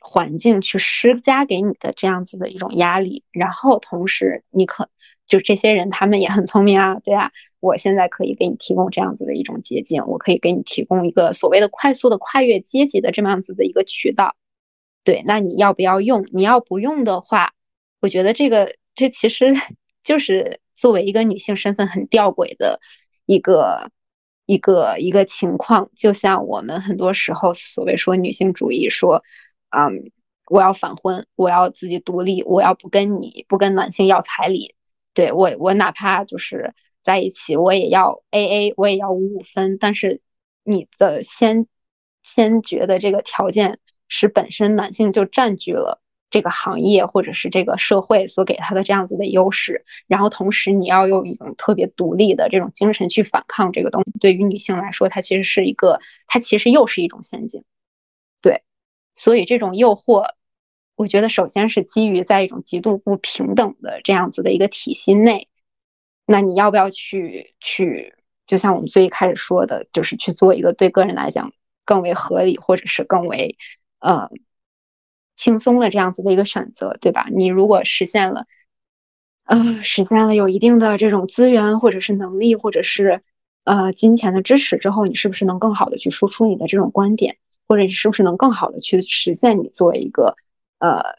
[0.06, 4.90] 环境去施加给你的这样子的一种压力，然后同时你可
[5.26, 14.36] 就这些人他们也很聪明啊，对啊，我现在可以给你提供这样子的一种捷径，我可以给你提供一个所谓的快速的跨越阶级的这么样子的一个渠道，
[15.06, 16.28] 对，那你要不要用？
[16.34, 17.54] 你要不用的话，
[18.02, 19.54] 我觉得这个这其实
[20.04, 22.80] 就是作为一个女性身份很吊诡的
[23.26, 23.92] 一个
[24.46, 29.24] 一个一个情况，就像我们很多时候所谓说女性主义说。
[29.76, 30.12] 嗯，
[30.50, 34.76] 我要反婚，我要自己独立，我要不跟你不跟男性要彩礼，
[35.16, 39.80] 对我我哪怕就是在一起，我也要 A A，我也要五五分。
[39.80, 40.22] 但是
[40.64, 41.66] 你的先
[42.22, 46.03] 先决的这个条件是本身男性就占据了
[46.34, 57.64] 这个行业或者是这个社会所给他的这样子的优势，然后同时你要用一种特别独立的这种精神去反抗这个东西，对于女性来说，它其实是一个，它其实又是一种陷阱，
[58.42, 58.64] 对。
[59.14, 60.26] 所以这种诱惑，
[60.96, 65.50] 我觉得首先是基于在一种极度不平等的这样子的一个体系内，
[66.26, 68.16] 那你要不要去去，
[68.48, 71.54] 就像我们最一开始说的，就是去做一个对个人来讲
[71.86, 73.56] 更为合理或者是更为
[74.00, 74.32] 呃
[75.36, 77.28] 轻松的这样子的一个选择，对吧？
[77.32, 78.46] 你如果实现了，
[79.46, 83.22] 呃，实现了有一定的这种资源或者是能力或者是
[83.64, 87.38] 呃金钱的支持之后，你是不是能更好的去输出你的这种观点？
[87.68, 90.36] 或者你是不是能更好的去实现你作为一个
[90.80, 91.18] 呃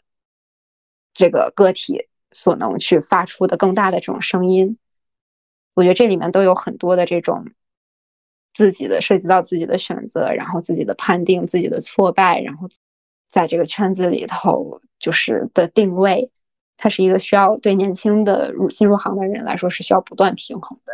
[1.13, 4.77] 这个个体所能去发出的更大的这种声音？
[5.73, 7.47] 我觉得这里面都有很多的这种
[8.53, 12.69] 自己的涉及到自己的选择，然后自己的判定、自己的挫败，然后
[13.35, 16.31] 在这个圈子里头就是的定位，
[16.77, 20.93] 它是一个需要对年轻的入新入行的人来说是需要不断平衡的，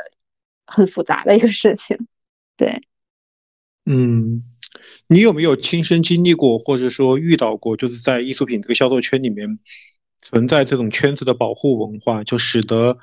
[0.65, 2.07] 很复杂的一个事情。
[2.57, 2.81] 对，
[3.85, 4.43] 嗯。
[5.05, 9.59] 你有没有亲身经历过，或者说遇到过，就是在艺术品这个销售圈里面
[10.17, 12.97] 存在这种圈子的保护文化，就使得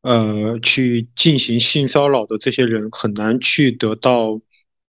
[0.00, 4.40] 呃去进行性骚扰的这些人很难去得到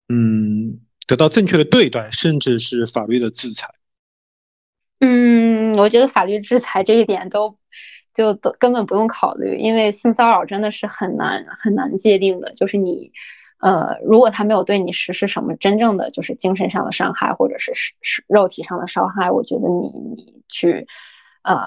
[0.08, 3.68] 嗯得到正确的对待，甚至是法律的制裁。
[5.00, 7.58] 嗯，我觉得法律制裁这一点都
[8.14, 13.12] 就都根本不用考虑，因为性骚扰真的是很难很难界定的，就是你。
[13.60, 20.86] 呃，如果他没有对你实施什么真正的就是精神上的伤害，或者是是肉体上的伤害，我觉得你你去
[21.42, 21.66] 呃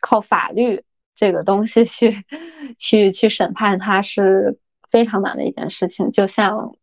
[0.00, 0.84] 靠法律
[1.16, 2.24] 这个东西去
[2.78, 6.12] 去去审判他是非常难的一件事情。
[6.12, 6.76] 就像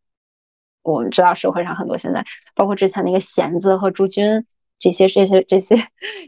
[0.83, 4.45] 我们知道社会上很多现在，包括之前那个弦子和朱军
[4.81, 5.77] 这些这些这些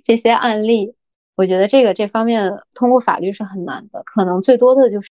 [0.06, 0.96] 这些案例，
[1.36, 5.10] 我觉得这个这方面通过法律是很难的，可能最多的就是。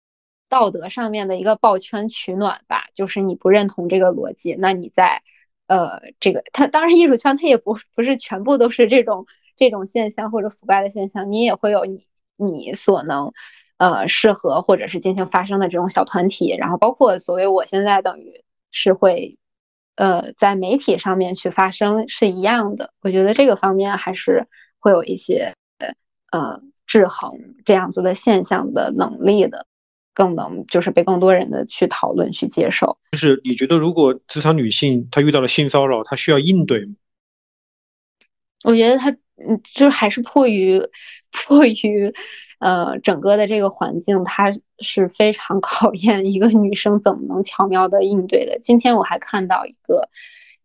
[0.48, 5.24] 道德上面的一个抱圈取暖吧，就是你不认同这个逻辑，那你在
[5.66, 9.26] 呃这个他当然艺术圈它也不不是全部都是这种
[9.58, 12.06] 这种现象或者腐败的现象，你也会有你
[12.38, 13.34] 你所能
[13.78, 19.40] 呃适合或者是进行发声的这种小团体，然后包括所谓我现在等于是会
[19.96, 24.48] 呃在媒体上面去发声是一样的，我觉得这个方面还是
[24.80, 25.54] 会有一些
[26.32, 27.32] 呃制衡
[27.66, 29.66] 这样子的现象的能力的。
[30.18, 32.98] 更能就是被更多人的去讨论去接受。
[33.12, 36.96] 就是你觉得，如果职场女性她遇到了性骚扰，她需要应对吗？
[38.64, 40.82] 我觉得她嗯，就是还是迫于
[41.34, 42.14] 迫于
[42.66, 48.60] 呃整个的这个环境，它是非常 考验一个女生怎么能巧妙的应对的。
[48.60, 50.10] 今天我还看到一个。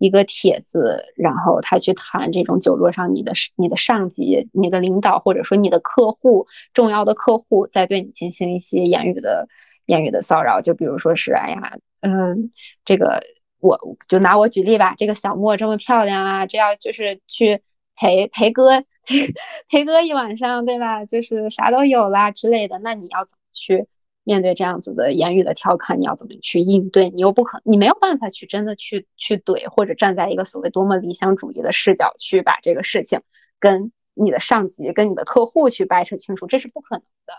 [0.03, 9.47] 一个帖子，然后他去谈这种酒桌上你的你的上级、你的领导，或者说你的客户、重要的客户，在对你进行一些言语的
[9.85, 10.63] 言语的骚扰。
[10.63, 12.51] 就比如说是，哎呀，嗯，
[12.87, 13.21] 这个
[13.61, 17.61] 我就拿我举例吧，这个小莫这么漂亮啊，这要就是去
[17.95, 18.85] 陪陪哥
[19.69, 21.05] 陪哥一晚上，对吧？
[21.05, 23.87] 就是啥都有啦之类的，那你要怎么去？
[24.23, 27.09] 面对这样子的言语的调侃，你要怎么去应对？
[27.09, 33.23] 你又不可，你没有办法去真的去去怼，或者站在一个所谓多么理想主义的视角去把这个事情
[33.59, 37.33] 跟你的上级、跟你的客户去掰扯清楚，这是不可能的。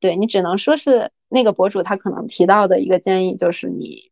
[0.00, 4.10] 对你只能说是那个博主他可能提到的一个建议，就是你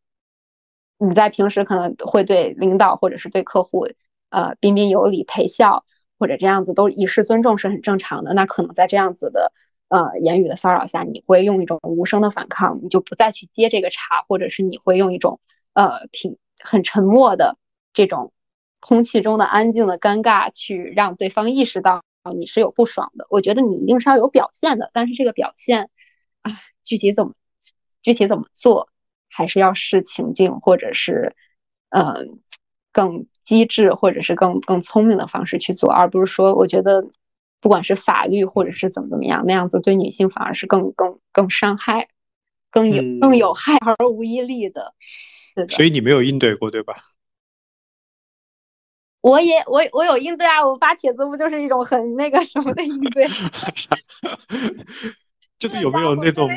[0.99, 3.89] 你在平时可能会对领导或者是对客户
[4.31, 5.85] 呃彬彬有礼、陪笑
[6.19, 8.35] 或者这样子都以示尊重是很正常的。
[8.35, 9.53] 那可能在这样子的。
[9.89, 15.39] 呃言语的骚扰下，你会用一种无声的反抗，你就不再去接这个茬，或者是你会用一种
[15.75, 17.59] 呃平很沉默的
[17.93, 18.33] 这种
[18.81, 22.03] 空气中的安静的尴尬去让对方意识到
[22.35, 23.27] 你是有不爽的。
[23.29, 25.91] 我觉得你一定是要有表现的，但是这个表现
[26.41, 26.51] 啊，
[26.83, 27.35] 具体怎么
[28.03, 28.89] 具体怎么做，
[29.29, 31.37] 还是要视情境，或者是
[31.91, 32.41] 嗯
[32.91, 37.07] 更机智或者是更更聪明的方式去做，而不是说我觉得。
[37.61, 42.09] 不管是法律或者是怎么怎么样，那样子对女性反而是更更更伤害、
[42.71, 44.93] 更有更有害而无一利的。
[45.71, 46.97] 所以你没有应对过，对吧？
[49.23, 53.27] 我也我我有应对啊，我发帖子不就是一种很那个什么的应对？
[55.59, 56.51] 就是有没有那种？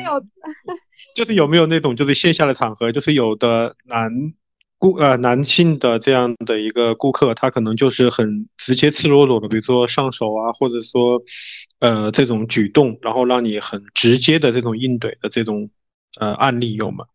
[1.14, 4.34] 就是有没有那种就是线下的场合，就是有的男。
[4.78, 11.20] 顾呃男性的这样的一个顾客，他可能就是很直接赤裸裸的，比如说上手啊，或者说
[11.80, 15.68] 呃这种举动，然后让你很直接的这种应对的这种
[16.20, 17.06] 呃案例有吗？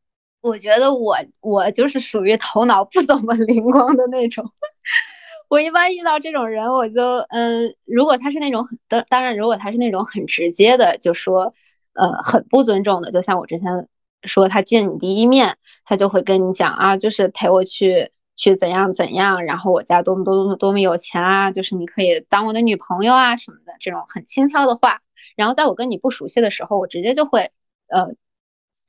[0.42, 4.52] 我觉得我我就是属于头脑不怎么灵光的那种，
[5.48, 11.54] 我一般遇到这种人，我就嗯，如果他是那种当当然，如果他是那种很直接的，就说
[11.94, 13.88] 呃很不尊重的，就像我之前。
[14.24, 25.02] 说他见你第一面，他就会跟你讲啊，就是陪我去去怎样怎样，然后我家多么多么多么有钱啊，就是你可以当我的女朋友啊什么的这种很轻佻的话。
[25.36, 27.52] 然后在我跟你不熟悉的时候，我直接就会
[27.88, 28.16] 呃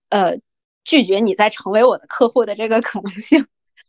[0.09, 0.39] 呃
[0.85, 3.47] 拒绝你再成为我的客户的这个可能性。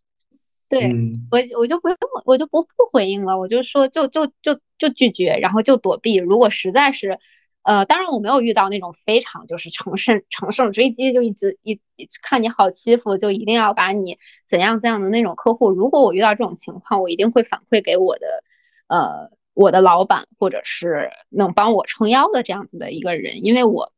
[0.67, 0.95] 对
[1.31, 6.15] 我我就不用我就不不回应了，我就说就就就就拒绝，然后就躲避。
[6.15, 7.19] 如果实在是。
[7.66, 15.72] 呃，当然我没有遇到那种非常就是乘胜乘胜追击，就一直一一看你好欺负，就一定要把你怎样怎样的那种客户。
[15.72, 18.43] 如果我遇到这种情况，我一定会反馈给我的
[18.88, 23.91] 呃我的老板，或者是能帮我撑腰的这样子的一个人，因为我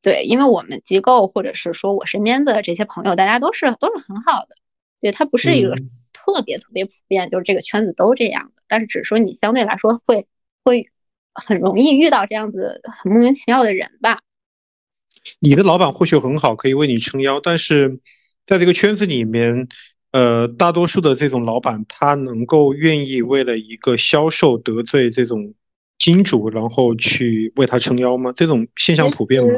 [0.00, 4.54] 对，因为我们机构或者是说我身边的这些朋友，大家都是都是很好的，
[5.00, 5.74] 对他不是一个
[6.12, 10.28] 特别特别普遍，就是这个圈子都这样的，但是只是说你相对来说会
[10.62, 10.88] 会。
[11.34, 14.20] 很容易遇到这样子很莫名其妙的人吧？
[15.38, 18.00] 你的老板或许很好，可以为你撑腰，但是
[18.46, 19.68] 在这个圈子里面，
[20.12, 25.54] 呃，大多数的这种老板，他能够愿意为了一个销售得罪这种
[25.98, 28.32] 金主，然后去为他撑腰吗？
[28.34, 29.48] 这种现象普遍吗？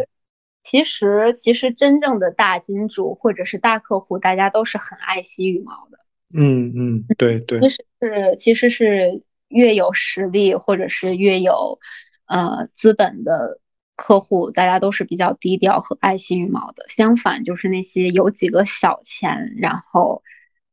[0.64, 5.98] 其实，其实真正的大金主或者是大客户，大家都是很爱惜羽毛的。
[6.34, 9.22] 嗯嗯，对对，其实是其实是。
[9.52, 11.78] 越有实力或者是越有
[12.26, 13.60] 呃资本的
[13.94, 16.86] 客户，大家都是比较低调和爱惜羽毛的。
[16.88, 20.22] 相反，就是那些有几个小钱，然后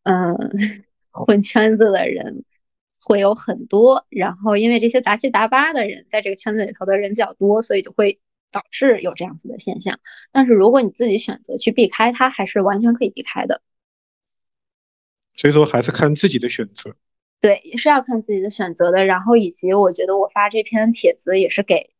[0.04, 0.36] 嗯
[1.12, 2.46] 混圈子的人
[3.00, 4.06] 会有很多。
[4.10, 8.20] 然后因为这些杂七杂八的人在这个圈子里头的人比较多，所以就会
[8.52, 10.00] 导致有这样子的现象。
[10.32, 13.62] 但是如果你自己选择去避开它，还是完全可以避开的。
[15.36, 16.96] 所以说，还是看自己的选择。
[17.42, 19.06] 对，也是要看自己的选择的。
[19.06, 21.92] 然后以及我觉得我发这篇帖子也是给，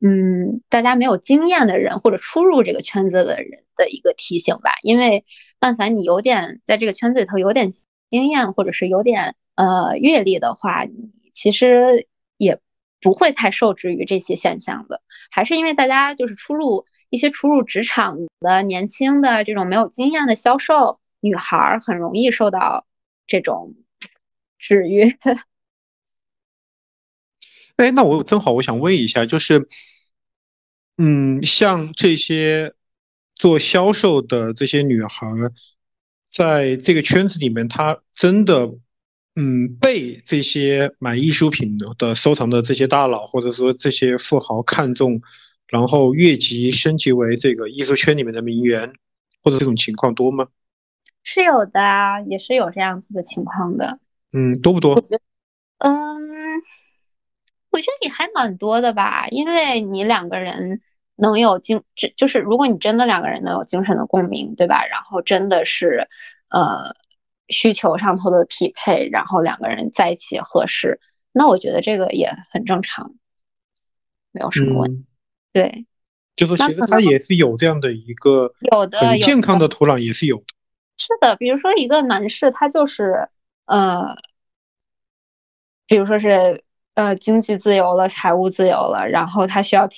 [0.00, 4.72] 嗯，大家没有经验的人或者初入这个圈子的人的一个提醒吧。
[4.82, 5.24] 因为
[5.60, 7.70] 但凡你有点在这个圈子里头有点
[8.10, 12.58] 经验或者是有点呃阅历的话，你其实也
[13.00, 15.00] 不会太受制于这些现象的。
[15.30, 22.84] 还是因为大家就是初入一些初入职场的年轻的这种没有经验的销售女孩，很容易受到
[23.28, 23.76] 这种。
[24.58, 25.16] 制约。
[27.76, 29.68] 哎，那我正好我想问一下，就是，
[30.96, 32.74] 嗯，像这些
[33.36, 35.28] 做销售的这些女孩，
[36.26, 38.68] 在这个圈子里面，她真的，
[39.36, 45.22] 嗯，被这些买艺术品的收藏的这些大佬，或者说这些富豪看中，
[45.68, 48.92] 然后越级升级为这个艺术圈里面的名媛，
[49.44, 50.48] 或者这种情况多吗？
[51.22, 54.00] 是有的，也是有这样子的情况的。
[54.32, 54.94] 嗯，多不多？
[55.78, 55.90] 嗯，
[57.70, 60.82] 我觉得也还蛮多的吧，因为你两个人
[61.16, 64.84] 能有精，这就是如果你真的两个人能有精神的共鸣，对吧？
[64.86, 66.08] 然后真的是
[66.50, 66.94] 呃
[67.48, 71.00] 需求上头的匹配，然后两个人在一起合适，
[71.32, 73.14] 那我觉得这个也很正常，
[74.32, 75.06] 没有什么问题。
[75.52, 75.86] 对，
[76.36, 80.44] 就是其实他也是有这样的一个有的很健康的土壤，也是有的。
[80.96, 83.28] 是的，比如说一个男士，他就是。
[83.68, 84.16] 呃，
[85.86, 86.64] 比如说是
[86.94, 89.88] 呃经济自由了，财务自由了，然后他需要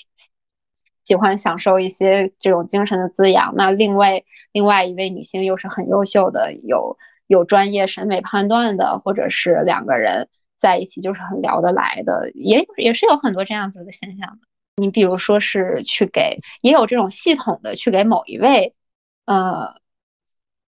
[1.05, 3.55] 喜欢享受一些这种精神的滋养。
[3.57, 14.49] 那另外另外一位女性又是很优秀的，有有专业审美判断的，或者是两个人在一起就是很聊得来的，也也是有很多这样子的现象的。
[14.77, 18.75] 你比如说是去给，也有这种系统的去给某一位
[19.27, 19.81] 呃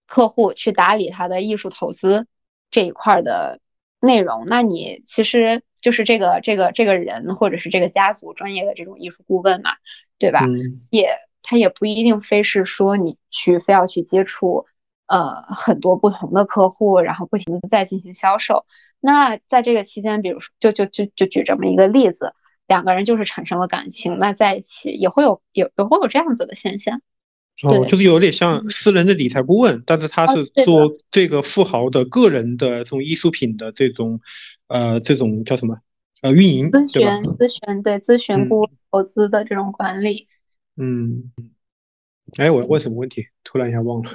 [0.07, 2.27] 客户去打理他的艺术投资
[2.71, 3.61] 这一块的
[4.01, 9.71] 内容，那你其实就是这个这个这个人或者是这个家族专业的这种艺术顾问嘛，
[10.19, 10.41] 对吧？
[10.91, 11.09] 也
[11.43, 14.67] 他也不一定非是说你去非要去接触。
[15.13, 18.65] 呃，很多不同的客户，然后不停的在进行销售。
[19.01, 22.33] 那在这个期间，比如说，就就就就举这么一个例子，
[22.69, 27.01] 两个人就是产生了感情，那在一起也会有有也会有这样子的现象。
[27.63, 34.21] 哦，就是有点像私人的理财顾问，但是他是做这个富豪的个人的这种艺术品的这种
[34.69, 35.79] 呃这种叫什么
[36.23, 37.03] 呃运营咨询
[37.35, 40.29] 咨询对咨询顾问投资的这种管理。
[40.77, 41.33] 嗯，
[42.39, 43.27] 哎，我问什么问题？
[43.45, 44.11] 突然一下忘了。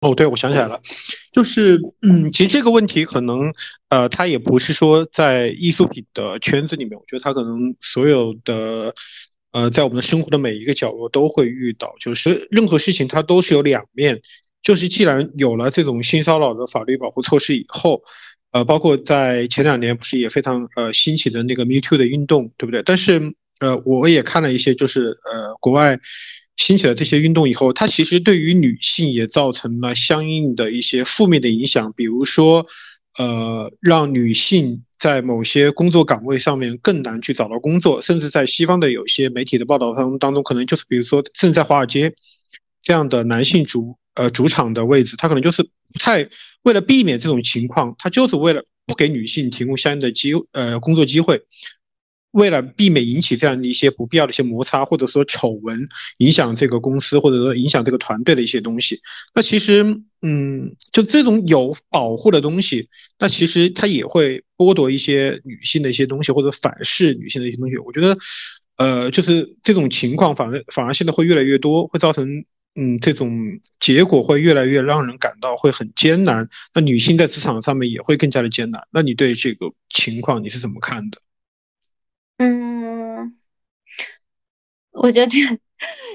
[0.00, 0.80] 哦，对，我想起来了，
[1.32, 3.52] 就是，嗯，其实这个问题可能，
[3.88, 8.94] 呃，它也不是说在艺术品的圈子里面，我觉得它可能所有的，
[9.52, 14.20] 呃，在我们的生活的每一个角落都会遇到，就是任何事情它都是有两面，
[14.62, 18.02] 就是既然有了这种性骚扰的法律保护措施以后，
[18.52, 22.82] 呃，包括在前两年不是也非常呃兴起的那个 Me Too 的运动，对不对？
[22.82, 25.98] 但是，呃，我也看了一些，就是呃，国外。
[26.60, 32.66] 兴起了这些运动以后，它其实对于女性也造成了相应的一些负面的影响，比如说，
[33.16, 42.14] 呃，让女性在某些工作岗位上面更难去找到工作，甚至在西方的有些媒体的报道当当中，可能就是比如说，正在华尔街
[42.82, 46.28] 这样的男性主呃主场的位置，他可能就是不太
[46.62, 51.42] 为了避免这种情况，他就是为了不给女性提供相应的机呃工作机会。
[52.32, 59.00] 为了避免引起这样的一些不必要的一些摩擦，或者说丑闻影响这个公司，或者说影响这个团队的一些东西，
[59.34, 59.82] 那其实，
[60.20, 67.78] 嗯，就这种有保护的东西，那其实它也会剥夺一些女性的一些东西，或者反噬女性的一些东西。
[67.78, 68.18] 我觉得，
[68.76, 73.32] 呃，就是这种情况反而反而现在会越来越多，会造成，嗯，这种
[73.80, 76.46] 结果会越来越让人感到会很艰难。
[76.74, 78.86] 那女性在职场上面也会更加的艰难。
[78.92, 81.18] 那你对这个情况你是怎么看的？
[82.38, 83.32] 嗯，
[84.92, 85.38] 我觉得这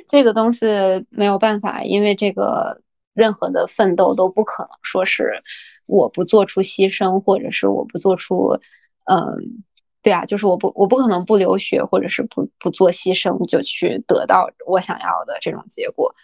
[0.08, 0.66] 这个东西
[1.10, 2.82] 没有办法，因为这个
[3.14, 5.44] 任何的奋斗都不可能说是
[5.86, 8.58] 我不做出牺牲，或者是我不做出，
[9.06, 9.64] 嗯，
[10.02, 16.16] 对啊，就是我不我不可能不流血，或者是不不做牺牲就去得到我想要的这种结果，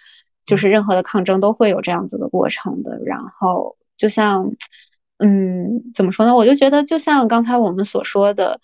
[0.46, 3.00] 就是任何的抗争都会有这样子的过程的。
[3.06, 4.54] 然后就像，
[5.18, 6.36] 嗯，怎么说呢？
[6.36, 8.62] 我就觉得就像刚才我们所说的。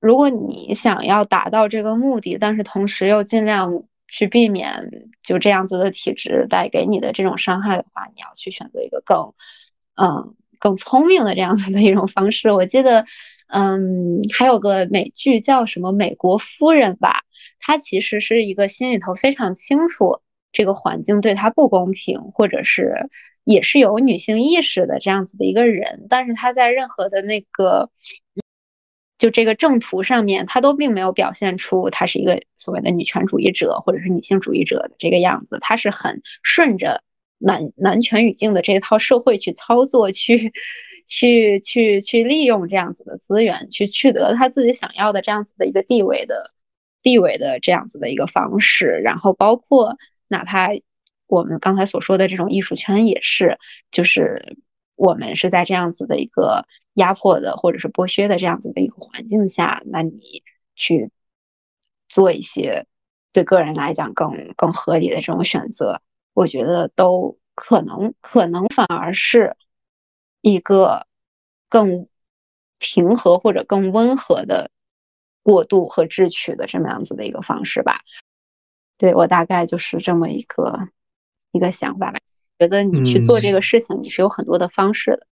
[0.00, 4.90] 如果你想要达到这个目的，但是同时又尽量去避免
[5.22, 9.32] 就这样子的体质带给你的这种伤害的话，你要去选择一个更，
[9.96, 12.52] 嗯，更聪明的这样子的一种方式。
[12.52, 13.06] 我记得，
[13.48, 17.22] 嗯，还有个美剧叫什么《美国夫人》吧，
[17.58, 20.20] 她其实是一个心里头非常清楚
[20.52, 23.08] 这个环境对她不公平，或者是
[23.44, 27.90] 也是有女性意识的这样子的一个人，但是她在任何的那个。
[29.18, 37.02] 就这个正途上面，他都并没有表现出他是一个所谓的女权主义者或者是女性主义者的这个样子，他是很顺着
[37.38, 40.52] 男男权语境的这一套社会去操作，去
[41.06, 46.52] 去去去利用这样子的资源，去取得他自己想要的这样子的一个地位的
[47.02, 49.00] 地位的这样子的一个方式。
[49.02, 49.96] 然后包括
[50.28, 50.68] 哪怕
[51.26, 53.58] 我们刚才所说的这种艺术圈也是，
[53.90, 54.58] 就是
[54.94, 56.66] 我们是在这样子的一个。
[56.96, 60.42] 压迫的或者是剥削的这样子的一个环境下，那你
[60.74, 61.10] 去
[62.08, 62.86] 做一些
[63.32, 66.00] 对个人来讲更更合理的这种选择，
[66.32, 69.56] 我觉得都可能可能反而是
[70.40, 71.06] 一个
[71.68, 72.08] 更
[72.78, 74.70] 平和或者更温和的
[75.42, 78.00] 过渡和智取的这么样子的一个方式吧。
[78.96, 80.88] 对我大概就是这么一个
[81.52, 82.20] 一个想法吧。
[82.58, 85.26] 觉得你去做这个事情，你是有很多的方式的。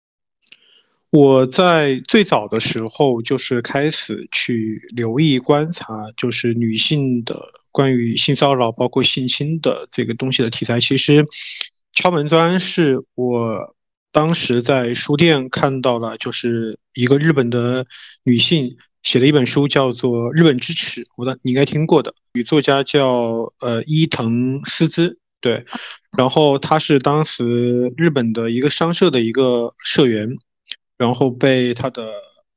[1.15, 7.41] 我在最早的时候就是开始去留意观察，就是女性的
[7.71, 10.81] 关于性骚扰，包括性侵的这个东西的题材。
[10.81, 11.25] 其实，
[11.93, 13.77] 敲门砖是我
[14.11, 17.87] 当时在书店看到了，就是一个日本的
[18.25, 25.65] 女性写的一本书，叫做《日本之耻》，我的你应该听过的，女作家叫呃伊藤诗织，对，
[26.19, 30.37] 然后她是当时日本的一个商社的一个社员。
[31.05, 32.03] 然后被他的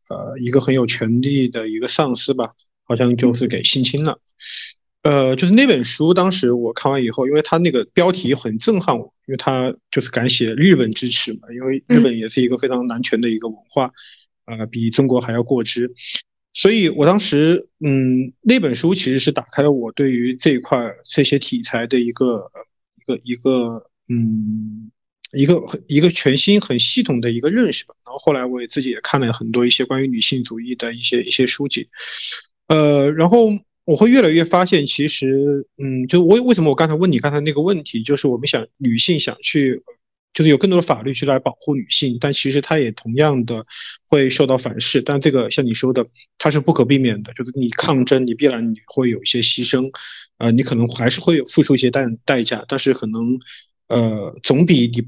[0.09, 2.53] 呃一个很有权力的一个上司吧，
[2.85, 4.17] 好像就是给性侵了。
[5.03, 13.91] 呃，就是那本书，当时我看完以后，因为他那个标题很震撼我，因为他就是敢写日本支持嘛，因为日本也是一个非常男权的一个文化，
[14.45, 15.93] 呃，比中国还要过之。
[16.53, 22.49] 所以我当时，嗯，那本书其实是打开了我对于这一块这些题材的一个
[22.95, 24.89] 一个一个，嗯，
[25.33, 27.95] 一个一个全新很系统的一个认识吧。
[28.05, 31.87] 然后后来我也自己也看了很多一些关于女性主义的一些一些书籍，
[32.67, 33.49] 呃，然后
[33.85, 39.83] 我会越来越发现，其实，嗯，就我为什么我刚才问你刚才那个问题，就是我们想女性想去。
[40.33, 43.65] 就是有更多的法律去来保护女性，但其实它也同样的
[44.07, 45.01] 会受到反噬。
[45.01, 46.05] 但这个像你说的，
[46.37, 49.89] 它是不可避免的，就是你抗争，你必然你会有一些牺牲，
[50.37, 53.39] 呃，你可能还是会有付出一些代代价，但是可能，
[53.87, 55.07] 呃，总比你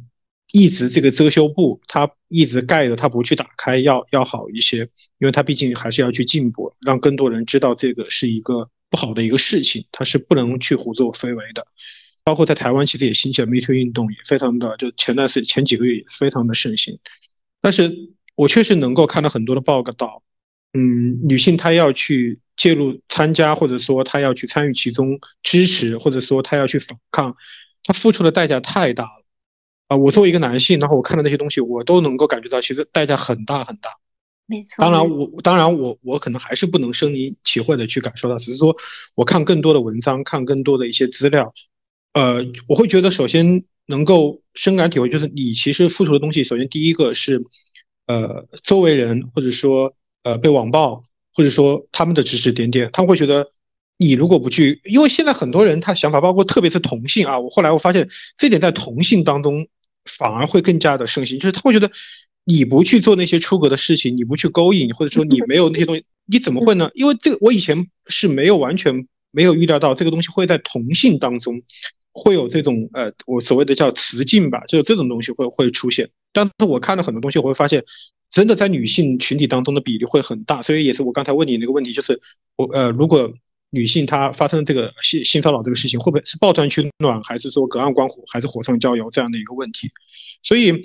[0.52, 4.80] 一直这个遮羞布，它一直盖着，它不去打开要要好一些，
[5.20, 11.66] 因为它毕竟还是要去进步，让更多人知道这个是一个不好的一个事情，它是不能去胡作非为的。
[12.24, 17.00] 包括在台湾，其实也兴起了 Me Too 运动，也非常的，就前段时前几个月也非常的盛行。
[17.62, 17.92] 但是
[18.36, 20.24] 我确实能够看到很多的报道，
[20.74, 27.36] 嗯，女性她要去介入参加，或者说她要去参与其中支持，或者说她要去反抗，
[27.84, 29.19] 她付出的代价太大了。
[29.90, 33.90] 啊，我作为一个男性，然后我看到那些东西，我都能够感觉到，其实代价很大很大。
[34.46, 34.76] 没错。
[34.78, 38.76] 当然，我当然我我可能还是不能身临其会的去感受到，只是说
[39.16, 41.54] 我看更多的文章，看更多的一些资料。
[42.14, 46.44] 呃，我会觉得，首先能够深感体会，就是你其实付出的东西。
[46.44, 47.44] 首先，第一个是，
[48.06, 53.52] 呃，周围人或者说呃被网暴，或者说他们的指指点点，他们会觉得
[53.98, 59.68] 你如果不去，因为现在很多人他的想法，包括特别是同性啊，我后来我发现这点在同性当中
[60.18, 61.92] 反而会更加的盛行，就是他会觉得
[62.44, 66.90] 你不去做那些出格的事情，你不去勾引，或者说你没有那些东西，你怎么会呢？
[66.94, 71.62] 因为这个我以前是没有完全没有预料到这个东西会在同性当中。
[72.12, 76.10] 会有这种呃，我所谓的叫雌竞吧，就是这种东西会会出现。
[76.34, 77.86] 但是我看了很多东西，我会发现，
[78.32, 80.62] 真的在女性群体当中的比例会很大。
[80.62, 82.20] 所以也是我刚才问你那个问题，就是
[82.58, 83.32] 我呃，如果
[83.72, 89.92] 女性她发生这个性性骚扰这个事情，会不会是抱团取暖，还是说隔岸观火，还是火上浇油这样的一个问题？
[90.44, 90.84] 所以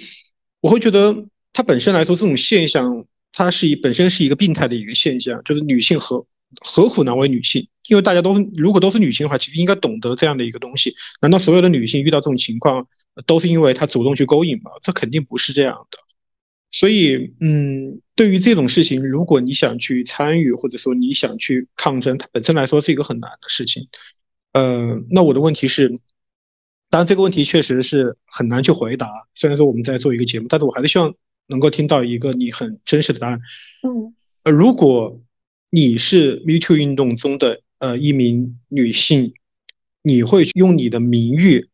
[0.61, 6.26] 我会觉得，它本身来说，这种现象它是以本身是一个病态的一个现象，就是女性和。
[6.61, 7.66] 何苦难为女性？
[7.89, 10.95] 因为大家都，如果都是女性的话，其实应该懂得这样的一个东西。
[11.20, 12.87] 难道所有的女性遇到这种情况，
[13.26, 14.70] 都是因为她主动去勾引吗？
[14.80, 15.99] 这肯定不是这样的。
[16.77, 23.87] 所以，嗯，对于这种事情，如果你想去参与，或者说你想去抗争，它本身来说是一个很难的事情。
[24.53, 25.89] 呃，那我的问题是，
[26.91, 29.07] 当然这个问题确实是很难去回答。
[29.35, 31.14] 虽然说我们在做一个节目，但是我还是希望
[31.47, 33.39] 能够听到一个你很真实的答案。
[33.83, 34.14] 嗯，
[34.45, 35.20] 呃，如果。
[35.77, 39.35] 你是 Me Too 运动中的呃一名女性，
[40.05, 41.68] 你会用你的名誉，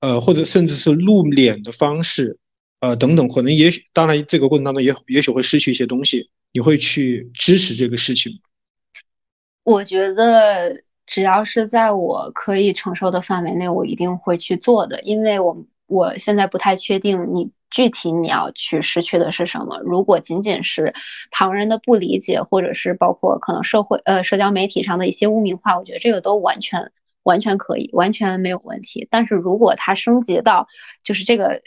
[0.00, 2.38] 呃或者甚至是露脸的方式，
[2.82, 8.40] 呃等等，可能也许当然这个过程当中也也许会失去一些东西，你会去支持这个事情
[9.64, 17.50] 我觉得只要是在我可以承受的范围内，我一定会去做的，因为我我现在不太确定你。
[17.74, 19.80] 具体你要去失去的是什么？
[19.82, 20.92] 如果仅仅是
[21.30, 29.08] 旁人的不理解，或者是包括可能社会呃社交媒体上的一些污名化，我觉得这个都完全完全可以，完全没有问题。
[29.10, 30.68] 但是如果它升级到
[31.02, 31.62] 就是这个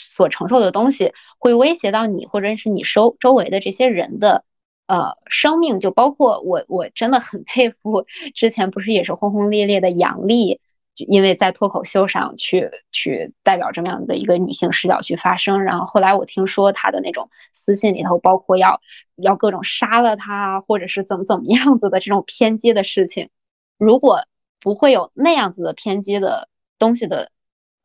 [0.00, 4.44] 所承受的东西会威胁到你，或者是你周周围的这些人的
[4.86, 10.60] 呃生命，就包括我我真的很佩服之前不是也是轰轰烈烈的杨笠。
[11.06, 18.82] 因为在脱口秀上去去代表这么样的一个女性视角去发声，然后后来我听说她的那种私信里头，包括要
[19.16, 23.30] 要各种杀了她，或者是怎么怎么样子的这种偏激的事情，
[23.78, 24.24] 如果
[24.60, 26.48] 不会有那样子的偏激的
[26.78, 27.30] 东西的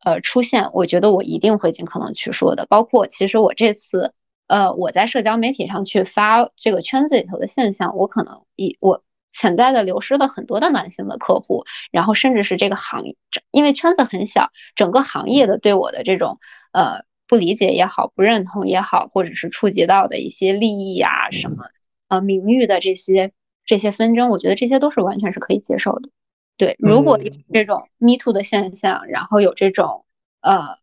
[0.06, 2.66] 呃出现，我觉得我一定会尽可能去说的。
[2.66, 4.14] 包括其实我这次
[4.46, 9.02] 呃我在社交媒体上去发这个圈子里头的现象，我可能以我。
[9.38, 13.16] 潜在的流失了很多的男性的客户，然后甚至是这个行业，
[13.50, 16.38] 因为圈子很小，整个行业的对我的这种
[16.72, 21.66] 呃不理解也好，不认同也好，或者是触及到的一些利益啊什么
[22.08, 23.32] 呃名誉的这些
[23.66, 26.08] 这些纷争，我觉得这些都是完全是可以接受的。
[26.56, 30.06] 对，如果有这种 me too 的现象，然后有这种
[30.40, 30.78] 呃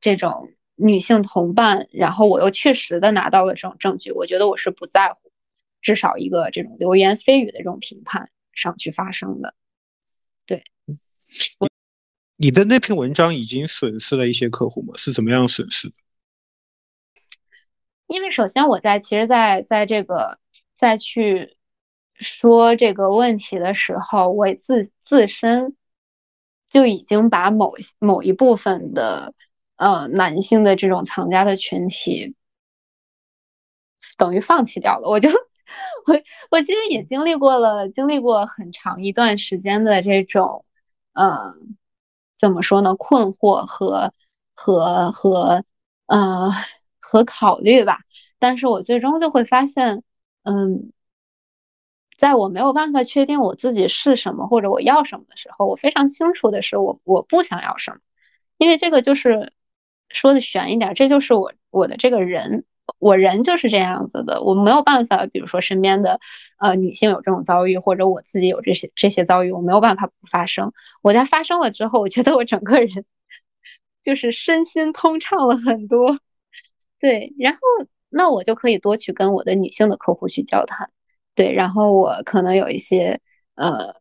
[0.00, 5.32] 这种女性同伴，然后我又确实的拿到了这种证据，我觉得我是不在乎。
[5.82, 9.54] 至少一个这种流言蜚语的这种评判上去发生的，
[10.44, 10.62] 对。
[12.36, 14.92] 你的那篇文章已经损失了一些客户吗？
[14.96, 15.94] 是怎么样损失的？
[18.06, 20.38] 因为首先我在其实，在在这个
[20.76, 21.56] 再去
[22.20, 25.76] 说这个问题的时候，我自自身
[26.68, 29.34] 就已经把某某一部分的
[29.76, 32.36] 呃男性的这种藏家的群体
[34.16, 35.30] 等于放弃掉了，我就。
[36.06, 36.14] 我
[36.50, 40.64] 我其实也经历过了，经历过很长一段时间的这种，
[41.12, 41.54] 呃，
[42.40, 42.96] 怎么说呢？
[42.96, 44.12] 困惑和
[44.54, 45.64] 和和
[46.06, 46.50] 呃
[46.98, 48.00] 和考虑吧。
[48.40, 50.02] 但是我最终就会发现，
[50.42, 50.90] 嗯，
[52.20, 57.98] 在我没有办法确定我自己是什么或者我要什么的时候，我非常清楚的是，我我不想要什么，
[58.58, 59.52] 因为这个就是
[60.08, 62.64] 说的悬一点，这就是我我的这个人。
[62.98, 66.18] 我人就是这样子的，我没有办法，比如说身边的
[66.58, 70.72] 呃女性有这种遭遇，或者我自己有这些这些遭遇，我没有办法不发生。
[71.00, 73.04] 我在发生了之后，我觉得我整个人
[74.02, 76.18] 就是身心通畅了很多。
[76.98, 77.60] 对，然后
[78.08, 80.90] 那我就可以多去跟我的女性的客户去交谈。
[81.40, 83.20] 对，然后我可能有一些
[83.54, 83.94] 呃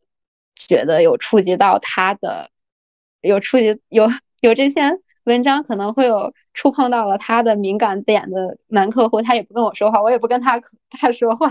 [0.55, 2.49] 觉得有触及到他的，
[3.21, 4.07] 有触及有
[4.41, 6.33] 有这些文章可能会有。
[6.51, 10.61] 触碰到了他的敏感点的男客户，他也不跟我说话，我也不跟他
[10.91, 11.49] 他说话，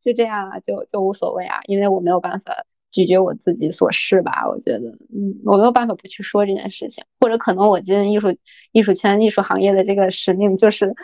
[0.00, 8.36] 就这样啊，就就无所谓啊，因为我没有办法拒绝我自己所示吧，我觉得，嗯，我没有办法不去说这件事情，或者可能我进艺术
[8.70, 10.94] 艺术圈艺术行业的这个使命就是，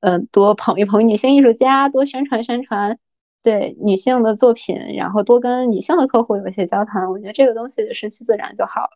[0.00, 2.98] 嗯，多捧一捧女性艺术家，多宣传宣传
[3.42, 8.90] 对女性的作品，然后多跟女性的客户有一些交谈，我觉得这个东西顺其自然就好了。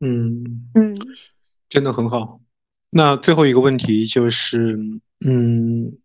[0.00, 0.96] 嗯嗯。
[1.68, 2.40] 真的很好。
[2.90, 4.78] 那最后一个问题就是，
[5.26, 5.98] 嗯，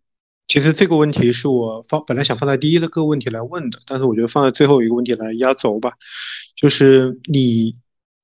[0.46, 5.94] 其实这个问题是我放本来想放在第一个问题来问的，但是我觉得放在最后一个问题来压轴吧。
[6.54, 7.74] 就是你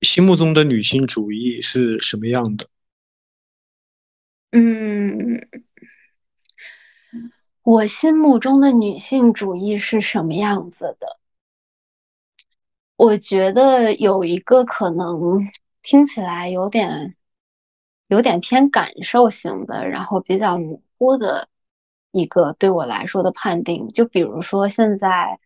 [0.03, 2.67] 心目中的女性主义是什么样的？
[4.53, 5.49] 嗯，
[7.71, 11.21] 我心目中的女性主义是什么样子的？
[12.97, 15.49] 我觉得有一个可能
[15.81, 17.15] 听起来有点。
[18.09, 21.49] 有点偏感受型的，然后比较模糊的
[22.11, 25.39] 一个对我来说的判定，就比如说现在，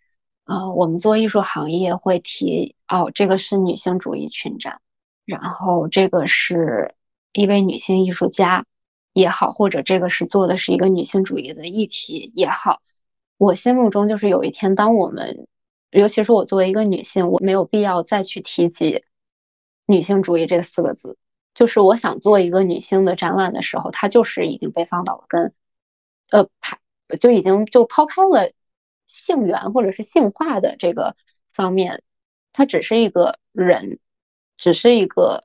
[0.47, 4.81] 呃，我们做艺术行业会提，哦，这个是女性主义群展，
[5.27, 6.95] 然后这个是
[7.35, 8.65] 一位女性艺术家
[9.15, 12.83] 也好，或者这个是做的是一个女性主义的议题也好，
[13.39, 15.47] 我心目中就是有一天，当我们，
[15.91, 19.05] 尤其是我作为一个女性，我没有必要再去提及
[19.87, 21.17] 女性主义这四个字。
[21.55, 25.55] 就是我想做一个女性的展览的时候，它就是已经被放到了跟，
[26.31, 26.81] 呃，排
[27.21, 28.51] 就已经就抛开了
[29.07, 31.15] 性缘或者是性化的这个
[31.53, 32.03] 方面，
[32.53, 34.01] 它只是一个人，
[34.57, 35.45] 只是一个，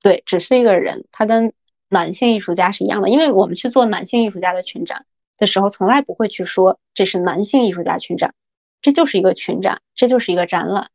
[0.00, 1.52] 对，只是一个人，他跟
[1.90, 5.04] 男性艺术家是一样的，因为我们去做男性艺术家的群展
[5.36, 8.34] 的时候，从来不会去说这是男性艺术家群展，
[8.80, 10.90] 这就是一个群展，这就是一个展览，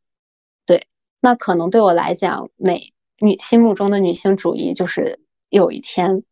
[0.65, 0.87] 对，
[1.21, 2.93] 那可能对我来讲美。
[3.17, 6.23] 女心目中的女性主义就是有一天，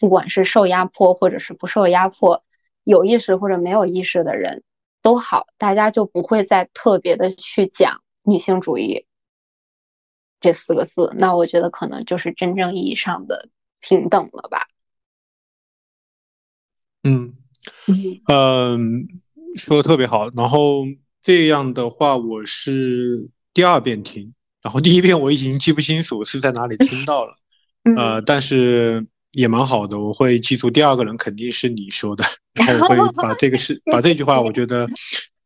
[0.00, 2.42] 不管是受压迫或者是不受压迫，
[2.82, 4.64] 有意识或者没有意识的人
[5.00, 9.06] 都好，大家就不会再特别的去讲女性主义
[10.40, 11.14] 这四个字。
[11.16, 13.48] 那我觉得可能就是真正意义上的
[13.80, 14.66] 平等了吧。
[17.04, 17.34] 嗯
[18.26, 19.08] 嗯，
[19.56, 20.28] 说的特别好。
[20.30, 20.84] 然后
[21.20, 24.34] 这样的话，我是第二遍听。
[24.60, 27.36] 然后第一遍我已经记不清楚是在哪里听到了，
[27.96, 32.24] 呃，但是也蛮好的，我会记住第二个人肯定是你说的，
[32.54, 34.88] 然后我会把这个是 把这句话，我觉得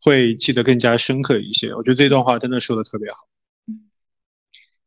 [0.00, 1.74] 会记得更加深刻一些。
[1.74, 3.18] 我觉得这段话真的说的特别好。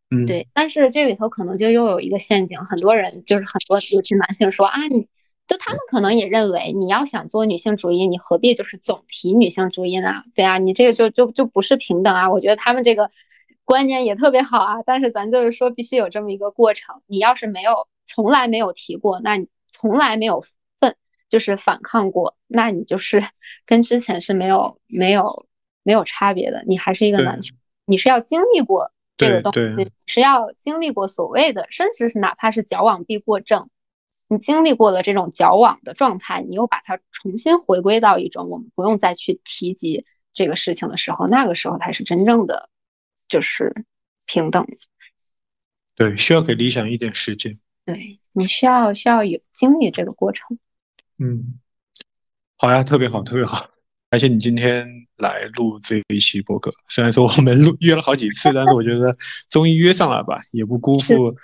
[0.10, 5.08] 嗯，对，但是这里头可能就又有一个陷阱，很多人就是很多尤其男性说啊，你
[5.48, 10.24] 就他们可能也认为你要想做女性主义，你何必就是总提女性主义呢？
[10.34, 12.30] 对啊，你这个就就就不是平等啊。
[12.32, 13.12] 我觉得他们这个。
[13.68, 17.02] 观念也特别好啊，但是咱就是说，必须有这么一个过程。
[17.08, 20.46] 你要是没有从来没有提过，那你从来没有
[20.80, 20.96] 奋
[21.30, 23.24] 就是反抗过，那你就是
[23.66, 25.48] 跟之前是没有没有
[25.82, 26.64] 没有差别的。
[26.68, 33.70] 你还是一个男权，你是要经历过这个东西，是要经历过所谓的，甚至是哪怕是矫枉必过正，
[34.28, 42.70] 你经历过了这种矫枉的状态，你又把它重新回归到一种我们不用再去提及这个事情的时候，那个时候才是真正的。
[43.28, 43.74] 就是
[44.28, 44.68] 平等，
[45.96, 47.58] 对，需要给理想一点时间。
[47.84, 50.60] 对你需要需要有经历这个过程。
[51.18, 51.60] 嗯，
[52.56, 53.72] 好呀，特别好，特别好，
[54.16, 54.88] 感谢你今天
[55.18, 56.72] 来录这一期播客。
[56.86, 59.12] 虽然说我们录约了好几次， 但是我觉得
[59.50, 61.36] 终于约上了吧，也不辜负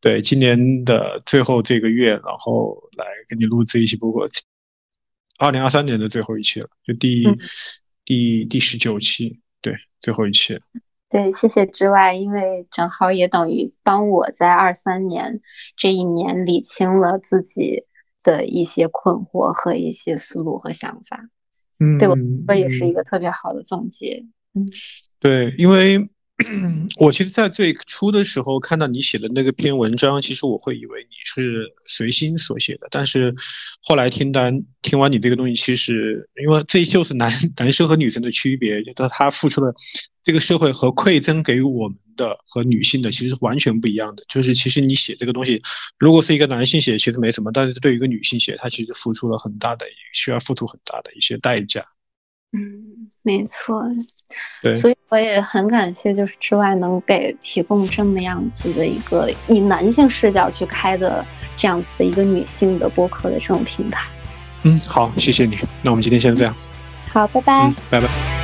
[0.00, 4.26] 对今年的最后这个月，然后来给你录这一期播客。
[5.38, 7.22] 二零二三年的最后一期了，就第
[8.04, 10.58] 第第十九期，对，最后一期。
[11.08, 15.40] 对，谢谢之外，因为正好也等于帮我在二三年
[15.76, 17.84] 这一年理清了自己
[18.24, 21.28] 的一些困惑和一些思路和想法。
[21.80, 22.16] 嗯，对我
[22.46, 24.24] 说也是一个特别好的总结。
[24.54, 24.68] 嗯，
[25.20, 26.08] 对，因为。
[27.00, 32.86] 我其实，在最初的时候看到你写的那个篇文章，其实我会以为你是随心所写的。
[32.90, 33.34] 但是
[33.80, 39.74] 后来听单听完你这个东西，其实因为这就是男 男生和女生的区别，觉得他付出了
[40.22, 44.24] 这个社会和馈赠给我们的和女性的其实是完全不一样的。
[44.28, 45.62] 就是其实你写这个东西，
[45.98, 51.84] 如果是一个男性写，其实没什么；但是对于一个女性写，她其实付出了很大的，需要付出很大的一些代价。
[52.52, 53.82] 嗯，没错。
[54.60, 61.24] 对，所以我也很感谢，就是之外能给提供这么样子的一个以男性视角去开的
[61.56, 64.04] 这样子的一个女性的播客的这种平台。
[64.64, 65.56] 嗯，好，谢谢你。
[65.80, 66.52] 那我们今天先这样。
[67.08, 67.72] 好，拜拜。
[67.88, 68.35] 拜拜。